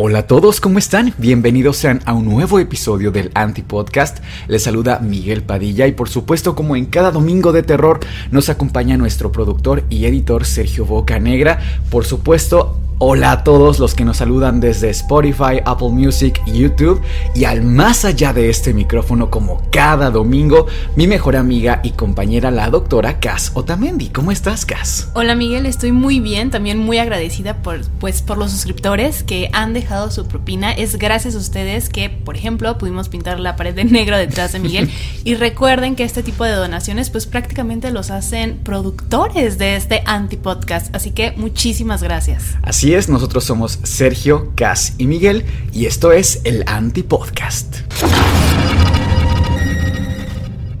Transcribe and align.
Hola 0.00 0.20
a 0.20 0.26
todos, 0.28 0.60
¿cómo 0.60 0.78
están? 0.78 1.12
Bienvenidos 1.18 1.78
sean 1.78 2.02
a 2.04 2.14
un 2.14 2.24
nuevo 2.26 2.60
episodio 2.60 3.10
del 3.10 3.32
Anti 3.34 3.62
Podcast. 3.62 4.18
Les 4.46 4.62
saluda 4.62 5.00
Miguel 5.00 5.42
Padilla 5.42 5.88
y 5.88 5.92
por 5.92 6.08
supuesto 6.08 6.54
como 6.54 6.76
en 6.76 6.86
cada 6.86 7.10
domingo 7.10 7.50
de 7.50 7.64
terror 7.64 7.98
nos 8.30 8.48
acompaña 8.48 8.96
nuestro 8.96 9.32
productor 9.32 9.82
y 9.90 10.04
editor 10.04 10.46
Sergio 10.46 10.86
Bocanegra. 10.86 11.58
Por 11.90 12.04
supuesto, 12.04 12.78
Hola 13.00 13.30
a 13.30 13.44
todos 13.44 13.78
los 13.78 13.94
que 13.94 14.04
nos 14.04 14.16
saludan 14.16 14.58
desde 14.58 14.90
Spotify, 14.90 15.60
Apple 15.64 15.90
Music 15.90 16.42
YouTube 16.46 17.00
y 17.32 17.44
al 17.44 17.62
más 17.62 18.04
allá 18.04 18.32
de 18.32 18.50
este 18.50 18.74
micrófono 18.74 19.30
como 19.30 19.62
cada 19.70 20.10
domingo, 20.10 20.66
mi 20.96 21.06
mejor 21.06 21.36
amiga 21.36 21.78
y 21.84 21.92
compañera 21.92 22.50
la 22.50 22.70
doctora 22.70 23.20
Cass 23.20 23.52
Otamendi. 23.54 24.08
¿Cómo 24.08 24.32
estás, 24.32 24.66
Cass? 24.66 25.10
Hola 25.14 25.36
Miguel, 25.36 25.66
estoy 25.66 25.92
muy 25.92 26.18
bien, 26.18 26.50
también 26.50 26.78
muy 26.78 26.98
agradecida 26.98 27.62
por, 27.62 27.82
pues, 28.00 28.20
por 28.20 28.36
los 28.36 28.50
suscriptores 28.50 29.22
que 29.22 29.48
han 29.52 29.74
dejado 29.74 30.10
su 30.10 30.26
propina. 30.26 30.72
Es 30.72 30.98
gracias 30.98 31.36
a 31.36 31.38
ustedes 31.38 31.90
que, 31.90 32.10
por 32.10 32.36
ejemplo, 32.36 32.78
pudimos 32.78 33.08
pintar 33.08 33.38
la 33.38 33.54
pared 33.54 33.76
de 33.76 33.84
negro 33.84 34.18
detrás 34.18 34.54
de 34.54 34.58
Miguel 34.58 34.90
y 35.22 35.36
recuerden 35.36 35.94
que 35.94 36.02
este 36.02 36.24
tipo 36.24 36.42
de 36.42 36.50
donaciones 36.50 37.10
pues 37.10 37.26
prácticamente 37.26 37.92
los 37.92 38.10
hacen 38.10 38.58
productores 38.64 39.56
de 39.56 39.76
este 39.76 40.02
anti-podcast, 40.04 40.92
así 40.96 41.12
que 41.12 41.30
muchísimas 41.36 42.02
gracias. 42.02 42.56
Así 42.62 42.87
es, 42.94 43.08
nosotros 43.08 43.44
somos 43.44 43.80
Sergio, 43.82 44.52
Cas 44.54 44.94
y 44.98 45.06
Miguel 45.06 45.44
y 45.72 45.86
esto 45.86 46.12
es 46.12 46.40
el 46.44 46.64
Anti-Podcast. 46.66 47.78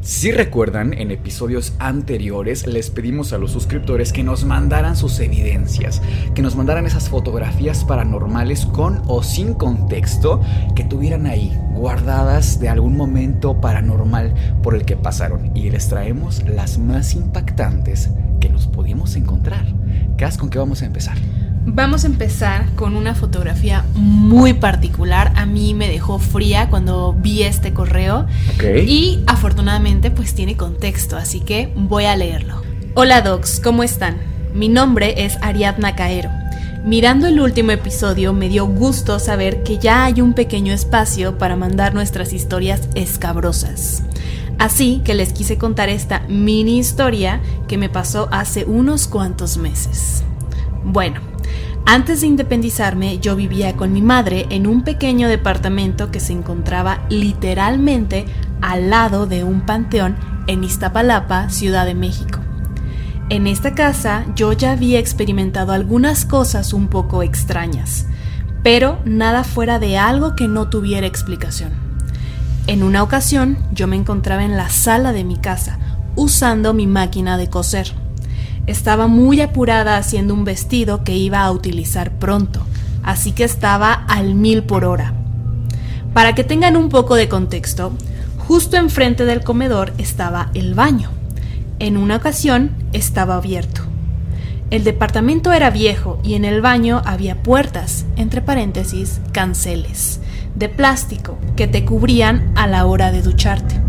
Si 0.00 0.32
recuerdan, 0.32 0.94
en 0.94 1.10
episodios 1.10 1.74
anteriores 1.78 2.66
les 2.66 2.88
pedimos 2.88 3.32
a 3.32 3.38
los 3.38 3.52
suscriptores 3.52 4.12
que 4.12 4.24
nos 4.24 4.44
mandaran 4.44 4.96
sus 4.96 5.20
evidencias, 5.20 6.00
que 6.34 6.40
nos 6.40 6.56
mandaran 6.56 6.86
esas 6.86 7.10
fotografías 7.10 7.84
paranormales 7.84 8.64
con 8.64 9.02
o 9.06 9.22
sin 9.22 9.54
contexto 9.54 10.40
que 10.74 10.84
tuvieran 10.84 11.26
ahí, 11.26 11.52
guardadas 11.74 12.58
de 12.58 12.70
algún 12.70 12.96
momento 12.96 13.60
paranormal 13.60 14.34
por 14.62 14.74
el 14.74 14.84
que 14.84 14.96
pasaron. 14.96 15.54
Y 15.54 15.68
les 15.70 15.88
traemos 15.88 16.42
las 16.44 16.78
más 16.78 17.14
impactantes 17.14 18.10
que 18.40 18.48
nos 18.48 18.66
pudimos 18.66 19.14
encontrar. 19.14 19.66
Cas, 20.16 20.38
¿con 20.38 20.48
qué 20.48 20.58
vamos 20.58 20.80
a 20.82 20.86
empezar? 20.86 21.18
Vamos 21.70 22.04
a 22.04 22.06
empezar 22.06 22.74
con 22.76 22.96
una 22.96 23.14
fotografía 23.14 23.84
muy 23.94 24.54
particular. 24.54 25.32
A 25.36 25.44
mí 25.44 25.74
me 25.74 25.86
dejó 25.86 26.18
fría 26.18 26.70
cuando 26.70 27.12
vi 27.12 27.42
este 27.42 27.74
correo. 27.74 28.26
Y 28.86 29.22
afortunadamente 29.26 30.10
pues 30.10 30.34
tiene 30.34 30.56
contexto, 30.56 31.18
así 31.18 31.40
que 31.40 31.70
voy 31.76 32.06
a 32.06 32.16
leerlo. 32.16 32.62
Hola 32.94 33.20
docs, 33.20 33.60
¿cómo 33.60 33.82
están? 33.82 34.16
Mi 34.54 34.70
nombre 34.70 35.26
es 35.26 35.36
Ariadna 35.42 35.94
Caero. 35.94 36.30
Mirando 36.84 37.26
el 37.26 37.38
último 37.38 37.72
episodio 37.72 38.32
me 38.32 38.48
dio 38.48 38.66
gusto 38.66 39.18
saber 39.18 39.62
que 39.62 39.78
ya 39.78 40.06
hay 40.06 40.22
un 40.22 40.32
pequeño 40.32 40.72
espacio 40.72 41.36
para 41.36 41.54
mandar 41.54 41.92
nuestras 41.92 42.32
historias 42.32 42.88
escabrosas. 42.94 44.02
Así 44.58 45.02
que 45.04 45.12
les 45.12 45.34
quise 45.34 45.58
contar 45.58 45.90
esta 45.90 46.20
mini 46.28 46.78
historia 46.78 47.42
que 47.68 47.76
me 47.76 47.90
pasó 47.90 48.26
hace 48.32 48.64
unos 48.64 49.06
cuantos 49.06 49.58
meses. 49.58 50.24
Bueno, 50.82 51.27
antes 51.90 52.20
de 52.20 52.26
independizarme, 52.26 53.18
yo 53.18 53.34
vivía 53.34 53.74
con 53.74 53.94
mi 53.94 54.02
madre 54.02 54.44
en 54.50 54.66
un 54.66 54.82
pequeño 54.82 55.26
departamento 55.26 56.10
que 56.10 56.20
se 56.20 56.34
encontraba 56.34 57.00
literalmente 57.08 58.26
al 58.60 58.90
lado 58.90 59.26
de 59.26 59.42
un 59.42 59.62
panteón 59.62 60.14
en 60.48 60.64
Iztapalapa, 60.64 61.48
Ciudad 61.48 61.86
de 61.86 61.94
México. 61.94 62.40
En 63.30 63.46
esta 63.46 63.74
casa 63.74 64.26
yo 64.36 64.52
ya 64.52 64.72
había 64.72 64.98
experimentado 64.98 65.72
algunas 65.72 66.26
cosas 66.26 66.74
un 66.74 66.88
poco 66.88 67.22
extrañas, 67.22 68.04
pero 68.62 68.98
nada 69.06 69.42
fuera 69.42 69.78
de 69.78 69.96
algo 69.96 70.36
que 70.36 70.46
no 70.46 70.68
tuviera 70.68 71.06
explicación. 71.06 71.72
En 72.66 72.82
una 72.82 73.02
ocasión 73.02 73.56
yo 73.72 73.86
me 73.86 73.96
encontraba 73.96 74.44
en 74.44 74.58
la 74.58 74.68
sala 74.68 75.12
de 75.12 75.24
mi 75.24 75.38
casa 75.38 75.78
usando 76.16 76.74
mi 76.74 76.86
máquina 76.86 77.38
de 77.38 77.48
coser. 77.48 77.94
Estaba 78.68 79.06
muy 79.06 79.40
apurada 79.40 79.96
haciendo 79.96 80.34
un 80.34 80.44
vestido 80.44 81.02
que 81.02 81.16
iba 81.16 81.40
a 81.40 81.50
utilizar 81.50 82.12
pronto, 82.18 82.60
así 83.02 83.32
que 83.32 83.44
estaba 83.44 83.94
al 83.94 84.34
mil 84.34 84.62
por 84.62 84.84
hora. 84.84 85.14
Para 86.12 86.34
que 86.34 86.44
tengan 86.44 86.76
un 86.76 86.90
poco 86.90 87.14
de 87.14 87.30
contexto, 87.30 87.92
justo 88.36 88.76
enfrente 88.76 89.24
del 89.24 89.42
comedor 89.42 89.94
estaba 89.96 90.50
el 90.52 90.74
baño. 90.74 91.08
En 91.78 91.96
una 91.96 92.16
ocasión 92.16 92.72
estaba 92.92 93.36
abierto. 93.36 93.80
El 94.70 94.84
departamento 94.84 95.50
era 95.54 95.70
viejo 95.70 96.20
y 96.22 96.34
en 96.34 96.44
el 96.44 96.60
baño 96.60 97.00
había 97.06 97.42
puertas, 97.42 98.04
entre 98.16 98.42
paréntesis, 98.42 99.22
canceles, 99.32 100.20
de 100.54 100.68
plástico 100.68 101.38
que 101.56 101.68
te 101.68 101.86
cubrían 101.86 102.52
a 102.54 102.66
la 102.66 102.84
hora 102.84 103.12
de 103.12 103.22
ducharte. 103.22 103.80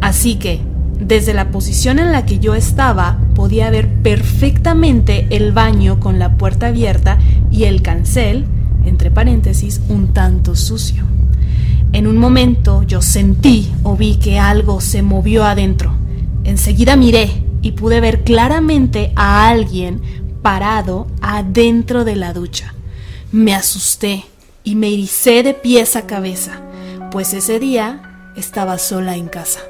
Así 0.00 0.34
que 0.34 0.62
desde 1.00 1.34
la 1.34 1.50
posición 1.50 1.98
en 1.98 2.12
la 2.12 2.24
que 2.24 2.38
yo 2.38 2.54
estaba 2.54 3.18
podía 3.34 3.70
ver 3.70 3.88
perfectamente 4.02 5.26
el 5.30 5.52
baño 5.52 6.00
con 6.00 6.18
la 6.18 6.36
puerta 6.36 6.68
abierta 6.68 7.18
y 7.50 7.64
el 7.64 7.82
cancel, 7.82 8.46
entre 8.84 9.10
paréntesis, 9.10 9.80
un 9.88 10.12
tanto 10.12 10.56
sucio. 10.56 11.04
En 11.92 12.06
un 12.06 12.18
momento 12.18 12.82
yo 12.82 13.00
sentí 13.02 13.72
o 13.82 13.96
vi 13.96 14.16
que 14.16 14.38
algo 14.38 14.80
se 14.80 15.02
movió 15.02 15.44
adentro. 15.44 15.94
Enseguida 16.44 16.96
miré 16.96 17.30
y 17.62 17.72
pude 17.72 18.00
ver 18.00 18.22
claramente 18.22 19.12
a 19.16 19.48
alguien 19.48 20.00
parado 20.42 21.06
adentro 21.20 22.04
de 22.04 22.16
la 22.16 22.32
ducha. 22.32 22.74
Me 23.32 23.54
asusté 23.54 24.24
y 24.62 24.74
me 24.74 24.88
ericé 24.88 25.42
de 25.42 25.54
pies 25.54 25.96
a 25.96 26.06
cabeza, 26.06 26.60
pues 27.10 27.34
ese 27.34 27.58
día 27.58 28.32
estaba 28.36 28.78
sola 28.78 29.16
en 29.16 29.28
casa. 29.28 29.60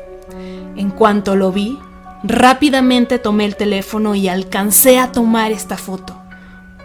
En 0.76 0.90
cuanto 0.90 1.36
lo 1.36 1.52
vi, 1.52 1.78
rápidamente 2.22 3.18
tomé 3.18 3.46
el 3.46 3.56
teléfono 3.56 4.14
y 4.14 4.28
alcancé 4.28 4.98
a 4.98 5.10
tomar 5.10 5.50
esta 5.50 5.78
foto. 5.78 6.20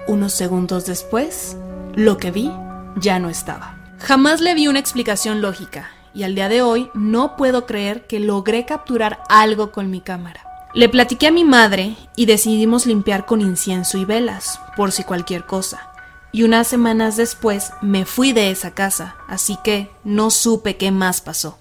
Unos 0.07 0.34
segundos 0.34 0.85
después, 0.85 1.57
lo 1.94 2.18
que 2.18 2.31
vi 2.31 2.52
ya 2.96 3.19
no 3.19 3.29
estaba. 3.29 3.78
Jamás 4.00 4.40
le 4.40 4.56
vi 4.56 4.68
una 4.68 4.79
explicación 4.79 5.41
lógica 5.41 5.90
y 6.13 6.24
al 6.24 6.35
día 6.35 6.50
de 6.50 6.62
hoy 6.62 6.90
no 6.94 7.35
puedo 7.35 7.66
creer 7.66 8.07
que 8.07 8.19
logré 8.19 8.66
capturar 8.66 9.19
algo 9.29 9.72
con 9.72 9.90
mi 9.90 10.02
cámara. 10.02 10.41
Le 10.73 10.88
platiqué 10.88 11.28
a 11.28 11.31
mi 11.31 11.44
madre 11.44 11.97
y 12.16 12.28
decidimos 12.28 12.85
limpiar 12.85 13.25
con 13.25 13.41
incienso 13.41 13.97
y 13.97 14.06
velas, 14.06 14.59
por 14.78 14.94
si 14.94 15.03
cualquier 15.03 15.46
cosa. 15.46 15.91
Y 16.31 16.43
unas 16.43 16.67
semanas 16.67 17.17
después 17.17 17.73
me 17.82 18.05
fui 18.05 18.32
de 18.32 18.52
esa 18.52 18.72
casa, 18.72 19.16
así 19.28 19.58
que 19.66 19.91
no 20.05 20.32
supe 20.32 20.78
qué 20.78 20.91
más 20.91 21.20
pasó. 21.20 21.58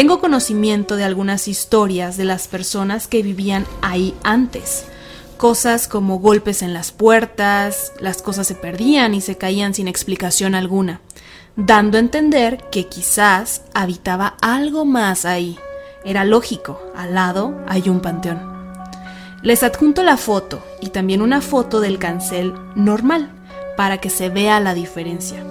Tengo 0.00 0.18
conocimiento 0.18 0.96
de 0.96 1.04
algunas 1.04 1.46
historias 1.46 2.16
de 2.16 2.24
las 2.24 2.48
personas 2.48 3.06
que 3.06 3.22
vivían 3.22 3.66
ahí 3.82 4.14
antes. 4.22 4.86
Cosas 5.36 5.88
como 5.88 6.20
golpes 6.20 6.62
en 6.62 6.72
las 6.72 6.90
puertas, 6.90 7.92
las 8.00 8.22
cosas 8.22 8.46
se 8.46 8.54
perdían 8.54 9.12
y 9.12 9.20
se 9.20 9.36
caían 9.36 9.74
sin 9.74 9.88
explicación 9.88 10.54
alguna, 10.54 11.02
dando 11.54 11.98
a 11.98 12.00
entender 12.00 12.64
que 12.72 12.86
quizás 12.86 13.60
habitaba 13.74 14.38
algo 14.40 14.86
más 14.86 15.26
ahí. 15.26 15.58
Era 16.02 16.24
lógico, 16.24 16.80
al 16.96 17.12
lado 17.12 17.62
hay 17.68 17.90
un 17.90 18.00
panteón. 18.00 18.40
Les 19.42 19.62
adjunto 19.62 20.02
la 20.02 20.16
foto 20.16 20.64
y 20.80 20.88
también 20.88 21.20
una 21.20 21.42
foto 21.42 21.78
del 21.78 21.98
cancel 21.98 22.54
normal 22.74 23.28
para 23.76 23.98
que 23.98 24.08
se 24.08 24.30
vea 24.30 24.60
la 24.60 24.72
diferencia, 24.72 25.44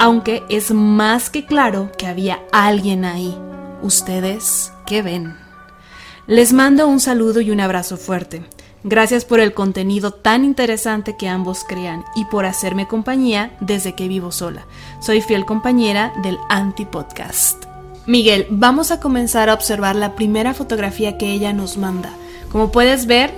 aunque 0.00 0.42
es 0.48 0.72
más 0.72 1.30
que 1.30 1.46
claro 1.46 1.92
que 1.96 2.08
había 2.08 2.40
alguien 2.50 3.04
ahí 3.04 3.38
¿Ustedes 3.84 4.72
qué 4.86 5.02
ven? 5.02 5.36
Les 6.26 6.54
mando 6.54 6.88
un 6.88 7.00
saludo 7.00 7.42
y 7.42 7.50
un 7.50 7.60
abrazo 7.60 7.98
fuerte. 7.98 8.42
Gracias 8.82 9.26
por 9.26 9.40
el 9.40 9.52
contenido 9.52 10.10
tan 10.10 10.42
interesante 10.42 11.18
que 11.18 11.28
ambos 11.28 11.66
crean 11.68 12.02
y 12.16 12.24
por 12.24 12.46
hacerme 12.46 12.88
compañía 12.88 13.54
desde 13.60 13.94
que 13.94 14.08
vivo 14.08 14.32
sola. 14.32 14.64
Soy 15.02 15.20
fiel 15.20 15.44
compañera 15.44 16.14
del 16.22 16.38
Anti 16.48 16.86
Podcast. 16.86 17.66
Miguel, 18.06 18.46
vamos 18.48 18.90
a 18.90 19.00
comenzar 19.00 19.50
a 19.50 19.54
observar 19.54 19.96
la 19.96 20.14
primera 20.14 20.54
fotografía 20.54 21.18
que 21.18 21.32
ella 21.32 21.52
nos 21.52 21.76
manda. 21.76 22.08
Como 22.50 22.72
puedes 22.72 23.04
ver, 23.04 23.34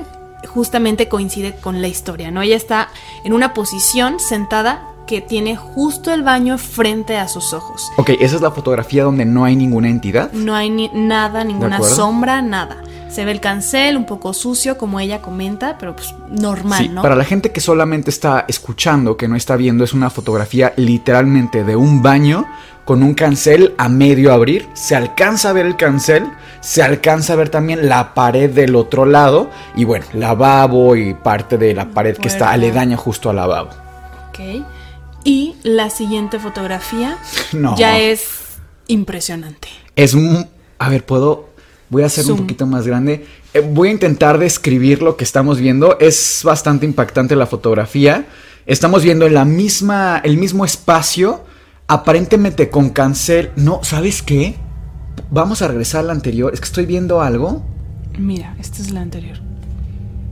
justamente 0.46 1.08
coincide 1.08 1.56
con 1.56 1.82
la 1.82 1.88
historia, 1.88 2.31
¿no? 2.31 2.43
Ella 2.43 2.54
está 2.54 2.90
en 3.25 3.32
una 3.32 3.52
posición 3.52 4.20
sentada 4.20 4.93
que 5.06 5.20
tiene 5.20 5.56
justo 5.56 6.12
el 6.12 6.23
baño 6.23 6.58
frente 6.58 7.17
a 7.17 7.29
sus 7.29 7.53
ojos. 7.53 7.91
Ok, 7.97 8.11
esa 8.20 8.37
es 8.37 8.43
la 8.43 8.50
fotografía 8.50 9.05
donde 9.05 9.25
no 9.25 9.44
hay 9.44 9.56
ninguna 9.56 9.88
entidad. 9.88 10.32
No 10.32 10.55
hay 10.55 10.70
ni 10.70 10.91
nada, 10.93 11.44
ninguna 11.44 11.81
sombra, 11.82 12.43
nada. 12.43 12.82
Se 13.08 13.25
ve 13.25 13.31
el 13.31 13.41
cancel 13.41 13.97
un 13.97 14.05
poco 14.05 14.35
sucio, 14.35 14.76
como 14.76 15.00
ella 15.00 15.23
comenta, 15.23 15.79
pero 15.79 15.94
pues 15.94 16.14
normal, 16.29 16.82
sí, 16.82 16.88
¿no? 16.88 17.03
Para 17.03 17.14
la 17.14 17.25
gente 17.25 17.53
que 17.53 17.61
solamente 17.61 18.11
está 18.11 18.44
escuchando, 18.49 19.17
que 19.17 19.29
no 19.29 19.37
está 19.37 19.56
viendo, 19.56 19.85
es 19.85 19.94
una 19.94 20.11
fotografía 20.11 20.75
literalmente 20.76 21.64
de 21.64 21.76
un 21.76 22.03
baño 22.03 22.44
con 22.85 23.03
un 23.03 23.14
cancel 23.14 23.75
a 23.79 23.88
medio 23.88 24.32
abrir. 24.32 24.69
Se 24.75 24.94
alcanza 24.97 25.50
a 25.50 25.53
ver 25.53 25.67
el 25.67 25.76
cancel, 25.76 26.25
se 26.61 26.82
alcanza 26.82 27.32
a 27.32 27.37
ver 27.37 27.49
también 27.49 27.88
la 27.88 28.12
pared 28.12 28.50
del 28.50 28.76
otro 28.76 29.06
lado 29.06 29.50
y 29.75 29.85
bueno, 29.85 30.06
lavabo 30.12 30.94
y 30.97 31.14
parte 31.14 31.58
de 31.58 31.75
la 31.75 31.87
pared 31.87 32.17
que 32.17 32.29
está 32.29 32.50
aledaña 32.50 32.97
justo 32.97 33.31
al 33.31 33.37
lavabo. 33.37 33.70
Ok. 34.29 34.67
Y 35.26 35.56
la 35.64 35.90
siguiente 35.90 36.38
fotografía 36.38 37.19
ya 37.76 37.99
es 37.99 38.58
impresionante. 38.87 39.69
Es... 39.96 40.17
A 40.78 40.88
ver, 40.88 41.05
puedo 41.05 41.49
Voy 41.88 42.02
a 42.02 42.06
hacer 42.06 42.31
un 42.31 42.38
poquito 42.38 42.67
más 42.67 42.87
grande. 42.87 43.26
Eh, 43.55 43.61
voy 43.61 43.88
a 43.88 43.93
intentar 43.93 44.38
describir 44.38 45.02
lo 45.02 45.17
que 45.17 45.25
estamos 45.25 45.61
viendo. 45.61 45.99
Es 46.00 46.40
bastante 46.43 46.84
impactante 46.84 47.37
la 47.37 47.46
fotografía. 47.46 48.26
Estamos 48.67 49.05
viendo 49.05 49.28
la 49.28 49.44
misma, 49.44 50.20
el 50.25 50.37
mismo 50.37 50.64
espacio, 50.64 51.44
aparentemente 51.87 52.70
con 52.70 52.90
cancel. 52.90 53.50
No, 53.55 53.81
¿sabes 53.84 54.22
qué? 54.22 54.56
Vamos 55.31 55.62
a 55.62 55.69
regresar 55.69 56.00
a 56.00 56.08
la 56.08 56.12
anterior. 56.12 56.52
Es 56.52 56.61
que 56.61 56.67
estoy 56.67 56.87
viendo 56.87 57.20
algo. 57.20 57.64
Mira, 58.19 58.56
esta 58.58 58.82
es 58.82 58.90
la 58.90 59.02
anterior. 59.02 59.45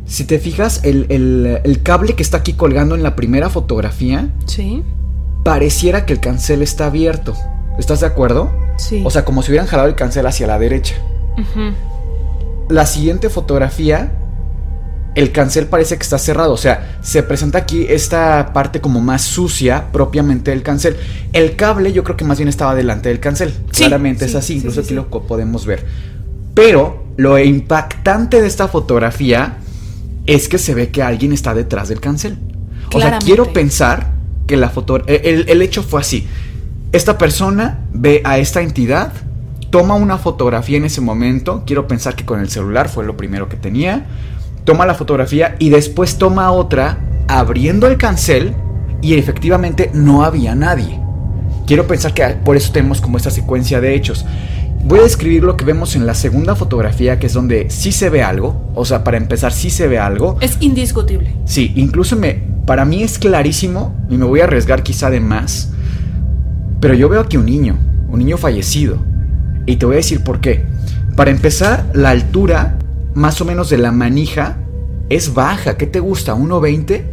Si 0.06 0.24
te 0.24 0.38
fijas, 0.38 0.80
el, 0.84 1.06
el 1.08 1.82
cable 1.82 2.14
que 2.14 2.22
está 2.22 2.38
aquí 2.38 2.52
colgando 2.52 2.94
en 2.94 3.02
la 3.02 3.16
primera 3.16 3.48
fotografía. 3.48 4.28
Sí. 4.46 4.82
Pareciera 5.44 6.06
que 6.06 6.12
el 6.12 6.20
cancel 6.20 6.62
está 6.62 6.86
abierto. 6.86 7.34
¿Estás 7.78 8.00
de 8.00 8.06
acuerdo? 8.06 8.50
Sí. 8.76 9.02
O 9.04 9.10
sea, 9.10 9.24
como 9.24 9.42
si 9.42 9.50
hubieran 9.50 9.66
jalado 9.66 9.88
el 9.88 9.94
cancel 9.94 10.26
hacia 10.26 10.46
la 10.46 10.58
derecha. 10.58 10.94
La 12.68 12.86
siguiente 12.86 13.28
fotografía, 13.28 14.12
el 15.14 15.32
cancel 15.32 15.66
parece 15.66 15.96
que 15.96 16.02
está 16.02 16.18
cerrado. 16.18 16.52
O 16.52 16.56
sea, 16.56 16.98
se 17.02 17.22
presenta 17.22 17.58
aquí 17.58 17.86
esta 17.88 18.52
parte 18.52 18.80
como 18.80 19.00
más 19.00 19.22
sucia 19.22 19.86
propiamente 19.92 20.50
del 20.50 20.62
cancel. 20.62 20.96
El 21.32 21.56
cable 21.56 21.92
yo 21.92 22.04
creo 22.04 22.16
que 22.16 22.24
más 22.24 22.38
bien 22.38 22.48
estaba 22.48 22.74
delante 22.74 23.08
del 23.08 23.20
cancel. 23.20 23.52
Claramente 23.70 24.26
es 24.26 24.34
así, 24.34 24.56
incluso 24.56 24.80
aquí 24.80 24.94
lo 24.94 25.08
podemos 25.08 25.66
ver. 25.66 25.84
Pero 26.54 27.04
lo 27.16 27.38
impactante 27.38 28.40
de 28.40 28.46
esta 28.46 28.68
fotografía 28.68 29.58
es 30.26 30.48
que 30.48 30.58
se 30.58 30.74
ve 30.74 30.90
que 30.90 31.02
alguien 31.02 31.32
está 31.32 31.54
detrás 31.54 31.88
del 31.88 32.00
cancel. 32.00 32.38
O 32.92 33.00
sea, 33.00 33.18
quiero 33.18 33.52
pensar 33.52 34.12
que 34.46 34.56
la 34.56 34.70
foto... 34.70 35.04
El, 35.06 35.48
el 35.48 35.62
hecho 35.62 35.82
fue 35.82 36.00
así. 36.00 36.26
Esta 36.92 37.18
persona 37.18 37.80
ve 37.92 38.20
a 38.24 38.38
esta 38.38 38.62
entidad 38.62 39.12
toma 39.74 39.96
una 39.96 40.18
fotografía 40.18 40.76
en 40.76 40.84
ese 40.84 41.00
momento, 41.00 41.64
quiero 41.66 41.88
pensar 41.88 42.14
que 42.14 42.24
con 42.24 42.38
el 42.38 42.48
celular 42.48 42.88
fue 42.88 43.04
lo 43.04 43.16
primero 43.16 43.48
que 43.48 43.56
tenía, 43.56 44.06
toma 44.62 44.86
la 44.86 44.94
fotografía 44.94 45.56
y 45.58 45.68
después 45.70 46.16
toma 46.16 46.52
otra 46.52 47.00
abriendo 47.26 47.88
el 47.88 47.96
cancel 47.96 48.54
y 49.02 49.14
efectivamente 49.14 49.90
no 49.92 50.22
había 50.22 50.54
nadie. 50.54 51.00
Quiero 51.66 51.88
pensar 51.88 52.14
que 52.14 52.24
por 52.44 52.56
eso 52.56 52.70
tenemos 52.70 53.00
como 53.00 53.16
esta 53.16 53.32
secuencia 53.32 53.80
de 53.80 53.96
hechos. 53.96 54.24
Voy 54.86 54.98
a 54.98 55.04
describir 55.04 55.44
lo 55.44 55.56
que 55.56 55.64
vemos 55.64 55.96
en 55.96 56.04
la 56.04 56.14
segunda 56.14 56.54
fotografía, 56.54 57.18
que 57.18 57.26
es 57.26 57.32
donde 57.32 57.70
sí 57.70 57.90
se 57.90 58.10
ve 58.10 58.22
algo. 58.22 58.70
O 58.74 58.84
sea, 58.84 59.02
para 59.02 59.16
empezar, 59.16 59.50
sí 59.50 59.70
se 59.70 59.88
ve 59.88 59.98
algo. 59.98 60.36
Es 60.42 60.58
indiscutible. 60.60 61.34
Sí, 61.46 61.72
incluso 61.74 62.16
me, 62.16 62.34
para 62.66 62.84
mí 62.84 63.02
es 63.02 63.18
clarísimo, 63.18 63.96
y 64.10 64.18
me 64.18 64.26
voy 64.26 64.40
a 64.40 64.44
arriesgar 64.44 64.82
quizá 64.82 65.08
de 65.08 65.20
más, 65.20 65.70
pero 66.80 66.92
yo 66.92 67.08
veo 67.08 67.22
aquí 67.22 67.38
un 67.38 67.46
niño, 67.46 67.78
un 68.10 68.18
niño 68.18 68.36
fallecido. 68.36 68.98
Y 69.64 69.76
te 69.76 69.86
voy 69.86 69.94
a 69.94 69.96
decir 69.96 70.22
por 70.22 70.40
qué. 70.40 70.66
Para 71.16 71.30
empezar, 71.30 71.86
la 71.94 72.10
altura 72.10 72.76
más 73.14 73.40
o 73.40 73.46
menos 73.46 73.70
de 73.70 73.78
la 73.78 73.90
manija 73.90 74.58
es 75.08 75.32
baja. 75.32 75.78
¿Qué 75.78 75.86
te 75.86 76.00
gusta? 76.00 76.34
¿1.20? 76.34 77.04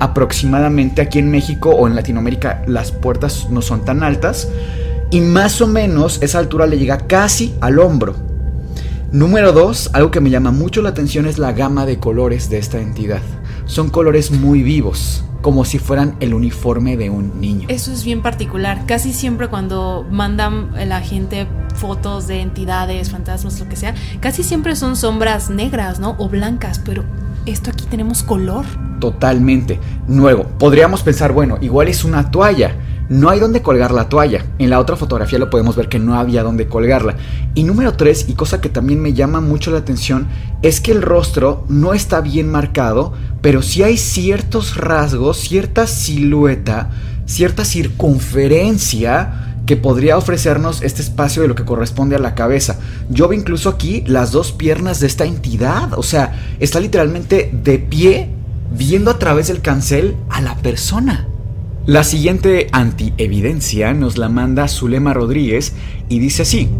Aproximadamente 0.00 1.00
aquí 1.00 1.20
en 1.20 1.30
México 1.30 1.70
o 1.70 1.86
en 1.86 1.94
Latinoamérica 1.94 2.64
las 2.66 2.90
puertas 2.90 3.48
no 3.50 3.62
son 3.62 3.84
tan 3.84 4.02
altas. 4.02 4.48
Y 5.14 5.20
más 5.20 5.60
o 5.60 5.68
menos 5.68 6.18
esa 6.22 6.40
altura 6.40 6.66
le 6.66 6.76
llega 6.76 7.06
casi 7.06 7.54
al 7.60 7.78
hombro. 7.78 8.16
Número 9.12 9.52
2, 9.52 9.90
algo 9.92 10.10
que 10.10 10.20
me 10.20 10.28
llama 10.28 10.50
mucho 10.50 10.82
la 10.82 10.88
atención 10.88 11.26
es 11.26 11.38
la 11.38 11.52
gama 11.52 11.86
de 11.86 12.00
colores 12.00 12.50
de 12.50 12.58
esta 12.58 12.80
entidad. 12.80 13.20
Son 13.64 13.90
colores 13.90 14.32
muy 14.32 14.64
vivos 14.64 15.22
como 15.40 15.64
si 15.64 15.78
fueran 15.78 16.16
el 16.18 16.34
uniforme 16.34 16.96
de 16.96 17.10
un 17.10 17.40
niño. 17.40 17.68
Eso 17.70 17.92
es 17.92 18.04
bien 18.04 18.22
particular. 18.22 18.86
Casi 18.86 19.12
siempre 19.12 19.46
cuando 19.46 20.04
mandan 20.10 20.72
la 20.88 21.00
gente 21.00 21.46
fotos 21.76 22.26
de 22.26 22.40
entidades, 22.40 23.12
fantasmas, 23.12 23.60
lo 23.60 23.68
que 23.68 23.76
sea, 23.76 23.94
casi 24.18 24.42
siempre 24.42 24.74
son 24.74 24.96
sombras 24.96 25.48
negras, 25.48 26.00
¿no? 26.00 26.16
O 26.18 26.28
blancas, 26.28 26.80
pero 26.84 27.04
esto 27.46 27.70
aquí 27.70 27.84
tenemos 27.88 28.24
color. 28.24 28.64
Totalmente. 28.98 29.78
Nuevo. 30.08 30.42
Podríamos 30.58 31.04
pensar, 31.04 31.30
bueno, 31.30 31.58
igual 31.60 31.86
es 31.86 32.02
una 32.02 32.32
toalla. 32.32 32.74
No 33.08 33.28
hay 33.28 33.38
donde 33.38 33.62
colgar 33.62 33.92
la 33.92 34.08
toalla. 34.08 34.46
En 34.58 34.70
la 34.70 34.80
otra 34.80 34.96
fotografía 34.96 35.38
lo 35.38 35.50
podemos 35.50 35.76
ver 35.76 35.88
que 35.88 35.98
no 35.98 36.18
había 36.18 36.42
donde 36.42 36.68
colgarla. 36.68 37.16
Y 37.54 37.64
número 37.64 37.94
tres, 37.94 38.26
y 38.28 38.34
cosa 38.34 38.60
que 38.60 38.68
también 38.68 39.00
me 39.00 39.12
llama 39.12 39.40
mucho 39.40 39.70
la 39.70 39.78
atención, 39.78 40.28
es 40.62 40.80
que 40.80 40.92
el 40.92 41.02
rostro 41.02 41.64
no 41.68 41.92
está 41.92 42.20
bien 42.20 42.50
marcado, 42.50 43.12
pero 43.42 43.60
sí 43.60 43.82
hay 43.82 43.98
ciertos 43.98 44.76
rasgos, 44.76 45.38
cierta 45.38 45.86
silueta, 45.86 46.90
cierta 47.26 47.64
circunferencia 47.64 49.40
que 49.66 49.76
podría 49.76 50.18
ofrecernos 50.18 50.82
este 50.82 51.02
espacio 51.02 51.42
de 51.42 51.48
lo 51.48 51.54
que 51.54 51.64
corresponde 51.64 52.16
a 52.16 52.20
la 52.20 52.34
cabeza. 52.34 52.78
Yo 53.08 53.28
veo 53.28 53.38
incluso 53.38 53.68
aquí 53.68 54.02
las 54.06 54.30
dos 54.30 54.52
piernas 54.52 55.00
de 55.00 55.06
esta 55.06 55.24
entidad, 55.24 55.92
o 55.98 56.02
sea, 56.02 56.56
está 56.60 56.80
literalmente 56.80 57.50
de 57.52 57.78
pie 57.78 58.30
viendo 58.76 59.10
a 59.10 59.18
través 59.18 59.48
del 59.48 59.60
cancel 59.60 60.16
a 60.28 60.40
la 60.40 60.56
persona. 60.56 61.28
La 61.86 62.02
siguiente 62.02 62.68
antievidencia 62.72 63.92
nos 63.92 64.16
la 64.16 64.30
manda 64.30 64.68
Zulema 64.68 65.12
Rodríguez 65.12 65.74
y 66.08 66.18
dice 66.18 66.40
así: 66.40 66.70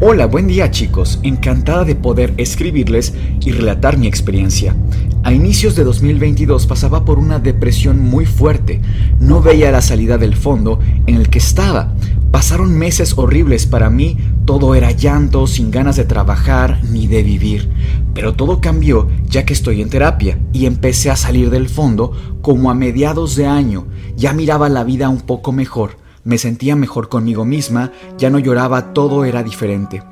Hola, 0.00 0.26
buen 0.26 0.48
día 0.48 0.72
chicos, 0.72 1.20
encantada 1.22 1.84
de 1.84 1.94
poder 1.94 2.34
escribirles 2.38 3.14
y 3.40 3.52
relatar 3.52 3.98
mi 3.98 4.08
experiencia. 4.08 4.74
A 5.22 5.32
inicios 5.32 5.76
de 5.76 5.84
2022 5.84 6.66
pasaba 6.66 7.04
por 7.04 7.20
una 7.20 7.38
depresión 7.38 8.00
muy 8.00 8.26
fuerte, 8.26 8.80
no 9.20 9.40
veía 9.42 9.70
la 9.70 9.80
salida 9.80 10.18
del 10.18 10.34
fondo 10.34 10.80
en 11.06 11.14
el 11.14 11.28
que 11.30 11.38
estaba. 11.38 11.94
Pasaron 12.32 12.76
meses 12.76 13.14
horribles 13.16 13.64
para 13.64 13.90
mí, 13.90 14.16
todo 14.44 14.74
era 14.74 14.90
llanto, 14.90 15.46
sin 15.46 15.70
ganas 15.70 15.94
de 15.94 16.04
trabajar 16.04 16.80
ni 16.82 17.06
de 17.06 17.22
vivir. 17.22 17.70
Pero 18.12 18.34
todo 18.34 18.60
cambió 18.60 19.08
ya 19.28 19.44
que 19.44 19.52
estoy 19.52 19.82
en 19.82 19.88
terapia 19.88 20.36
y 20.52 20.66
empecé 20.66 21.10
a 21.10 21.16
salir 21.16 21.48
del 21.48 21.68
fondo 21.68 22.12
como 22.42 22.70
a 22.70 22.74
mediados 22.74 23.36
de 23.36 23.46
año. 23.46 23.86
Ya 24.18 24.32
miraba 24.32 24.68
la 24.68 24.82
vida 24.82 25.08
un 25.08 25.20
poco 25.20 25.52
mejor, 25.52 25.96
me 26.24 26.38
sentía 26.38 26.74
mejor 26.74 27.08
conmigo 27.08 27.44
misma, 27.44 27.92
ya 28.18 28.30
no 28.30 28.40
lloraba, 28.40 28.92
todo 28.92 29.24
era 29.24 29.44
diferente. 29.44 30.02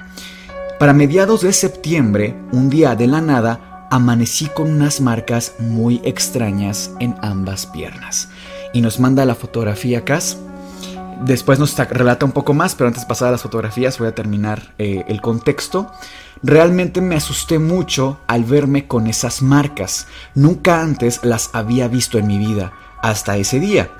Para 0.78 0.92
mediados 0.92 1.40
de 1.40 1.52
septiembre, 1.52 2.36
un 2.52 2.70
día 2.70 2.94
de 2.94 3.08
la 3.08 3.20
nada, 3.20 3.88
amanecí 3.90 4.46
con 4.46 4.70
unas 4.70 5.00
marcas 5.00 5.54
muy 5.58 6.00
extrañas 6.04 6.92
en 7.00 7.16
ambas 7.20 7.66
piernas. 7.66 8.28
Y 8.72 8.80
nos 8.80 9.00
manda 9.00 9.24
la 9.24 9.34
fotografía 9.34 10.04
Cas 10.04 10.38
Después 11.20 11.58
nos 11.58 11.76
relata 11.76 12.26
un 12.26 12.32
poco 12.32 12.52
más, 12.52 12.74
pero 12.74 12.88
antes 12.88 13.02
de 13.02 13.08
pasar 13.08 13.28
a 13.28 13.32
las 13.32 13.42
fotografías 13.42 13.98
voy 13.98 14.08
a 14.08 14.14
terminar 14.14 14.74
eh, 14.78 15.04
el 15.08 15.20
contexto. 15.22 15.90
Realmente 16.42 17.00
me 17.00 17.16
asusté 17.16 17.58
mucho 17.58 18.18
al 18.26 18.44
verme 18.44 18.86
con 18.86 19.06
esas 19.06 19.40
marcas. 19.40 20.06
Nunca 20.34 20.82
antes 20.82 21.20
las 21.24 21.50
había 21.54 21.88
visto 21.88 22.18
en 22.18 22.26
mi 22.26 22.38
vida, 22.38 22.72
hasta 23.10 23.36
ese 23.36 23.60
día. 23.60 23.90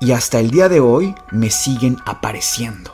Y 0.00 0.12
hasta 0.12 0.40
el 0.40 0.50
día 0.50 0.68
de 0.68 0.80
hoy 0.80 1.14
me 1.30 1.50
siguen 1.50 1.96
apareciendo. 2.06 2.92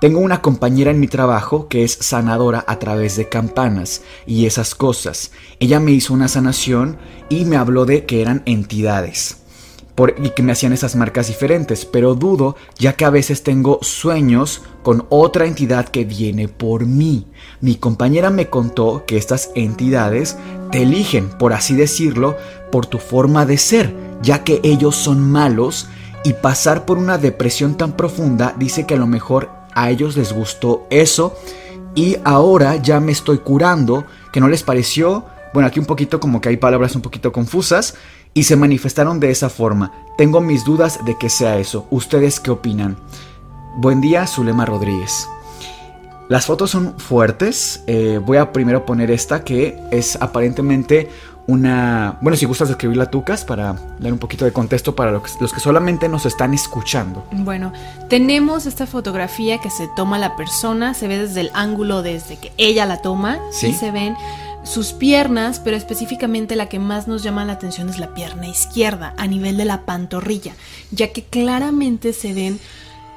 Tengo 0.00 0.20
una 0.20 0.42
compañera 0.42 0.90
en 0.90 1.00
mi 1.00 1.08
trabajo 1.08 1.68
que 1.68 1.82
es 1.82 1.92
sanadora 1.92 2.64
a 2.68 2.78
través 2.78 3.16
de 3.16 3.28
campanas 3.28 4.02
y 4.26 4.46
esas 4.46 4.74
cosas. 4.74 5.32
Ella 5.58 5.80
me 5.80 5.90
hizo 5.90 6.14
una 6.14 6.28
sanación 6.28 6.98
y 7.28 7.44
me 7.44 7.56
habló 7.56 7.84
de 7.84 8.06
que 8.06 8.22
eran 8.22 8.42
entidades 8.46 9.38
y 10.22 10.30
que 10.30 10.42
me 10.42 10.52
hacían 10.52 10.72
esas 10.72 10.94
marcas 10.94 11.26
diferentes, 11.26 11.84
pero 11.84 12.14
dudo 12.14 12.56
ya 12.78 12.94
que 12.94 13.04
a 13.04 13.10
veces 13.10 13.42
tengo 13.42 13.80
sueños 13.82 14.62
con 14.82 15.06
otra 15.08 15.46
entidad 15.46 15.88
que 15.88 16.04
viene 16.04 16.46
por 16.46 16.86
mí. 16.86 17.26
Mi 17.60 17.74
compañera 17.74 18.30
me 18.30 18.48
contó 18.48 19.04
que 19.06 19.16
estas 19.16 19.50
entidades 19.56 20.36
te 20.70 20.82
eligen, 20.82 21.28
por 21.30 21.52
así 21.52 21.74
decirlo, 21.74 22.36
por 22.70 22.86
tu 22.86 22.98
forma 22.98 23.44
de 23.44 23.58
ser, 23.58 23.92
ya 24.22 24.44
que 24.44 24.60
ellos 24.62 24.94
son 24.94 25.20
malos 25.30 25.88
y 26.22 26.34
pasar 26.34 26.84
por 26.84 26.98
una 26.98 27.18
depresión 27.18 27.76
tan 27.76 27.92
profunda 27.92 28.54
dice 28.56 28.86
que 28.86 28.94
a 28.94 28.98
lo 28.98 29.06
mejor 29.06 29.50
a 29.74 29.90
ellos 29.90 30.16
les 30.16 30.32
gustó 30.32 30.86
eso. 30.90 31.36
Y 31.94 32.16
ahora 32.24 32.76
ya 32.76 33.00
me 33.00 33.12
estoy 33.12 33.38
curando, 33.38 34.04
que 34.32 34.40
no 34.40 34.48
les 34.48 34.62
pareció, 34.62 35.24
bueno, 35.52 35.66
aquí 35.66 35.80
un 35.80 35.86
poquito 35.86 36.20
como 36.20 36.40
que 36.40 36.50
hay 36.50 36.56
palabras 36.56 36.94
un 36.94 37.02
poquito 37.02 37.32
confusas 37.32 37.94
y 38.34 38.44
se 38.44 38.56
manifestaron 38.56 39.20
de 39.20 39.30
esa 39.30 39.48
forma. 39.48 39.92
Tengo 40.16 40.40
mis 40.40 40.64
dudas 40.64 41.04
de 41.04 41.16
que 41.16 41.28
sea 41.28 41.58
eso. 41.58 41.86
¿Ustedes 41.90 42.40
qué 42.40 42.50
opinan? 42.50 42.96
Buen 43.76 44.00
día, 44.00 44.26
Zulema 44.26 44.64
Rodríguez. 44.64 45.28
Las 46.28 46.46
fotos 46.46 46.70
son 46.70 46.98
fuertes. 46.98 47.82
Eh, 47.86 48.20
voy 48.24 48.36
a 48.36 48.52
primero 48.52 48.84
poner 48.84 49.10
esta 49.10 49.44
que 49.44 49.80
es 49.90 50.16
aparentemente 50.20 51.08
una... 51.46 52.18
Bueno, 52.20 52.36
si 52.36 52.44
gustas 52.44 52.68
escribirla 52.68 53.10
Tucas 53.10 53.44
para 53.44 53.74
dar 53.98 54.12
un 54.12 54.18
poquito 54.18 54.44
de 54.44 54.52
contexto 54.52 54.94
para 54.94 55.10
los 55.10 55.52
que 55.52 55.60
solamente 55.60 56.06
nos 56.08 56.26
están 56.26 56.52
escuchando. 56.52 57.24
Bueno, 57.32 57.72
tenemos 58.08 58.66
esta 58.66 58.86
fotografía 58.86 59.58
que 59.58 59.70
se 59.70 59.88
toma 59.96 60.18
la 60.18 60.36
persona, 60.36 60.92
se 60.92 61.08
ve 61.08 61.16
desde 61.16 61.40
el 61.40 61.50
ángulo 61.54 62.02
desde 62.02 62.36
que 62.36 62.52
ella 62.58 62.84
la 62.84 63.00
toma 63.00 63.38
¿Sí? 63.50 63.68
y 63.68 63.72
se 63.72 63.90
ven 63.90 64.14
sus 64.64 64.92
piernas, 64.92 65.60
pero 65.60 65.76
específicamente 65.76 66.56
la 66.56 66.68
que 66.68 66.78
más 66.78 67.08
nos 67.08 67.22
llama 67.22 67.44
la 67.44 67.54
atención 67.54 67.88
es 67.88 67.98
la 67.98 68.14
pierna 68.14 68.48
izquierda, 68.48 69.14
a 69.16 69.26
nivel 69.26 69.56
de 69.56 69.64
la 69.64 69.82
pantorrilla, 69.82 70.54
ya 70.90 71.12
que 71.12 71.24
claramente 71.24 72.12
se 72.12 72.34
ven 72.34 72.60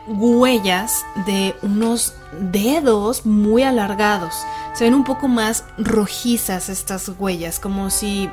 huellas 0.07 1.05
de 1.25 1.55
unos 1.61 2.13
dedos 2.51 3.25
muy 3.25 3.63
alargados. 3.63 4.33
Se 4.73 4.85
ven 4.85 4.93
un 4.93 5.03
poco 5.03 5.27
más 5.27 5.65
rojizas 5.77 6.69
estas 6.69 7.11
huellas, 7.19 7.59
como 7.59 7.89
si 7.89 8.29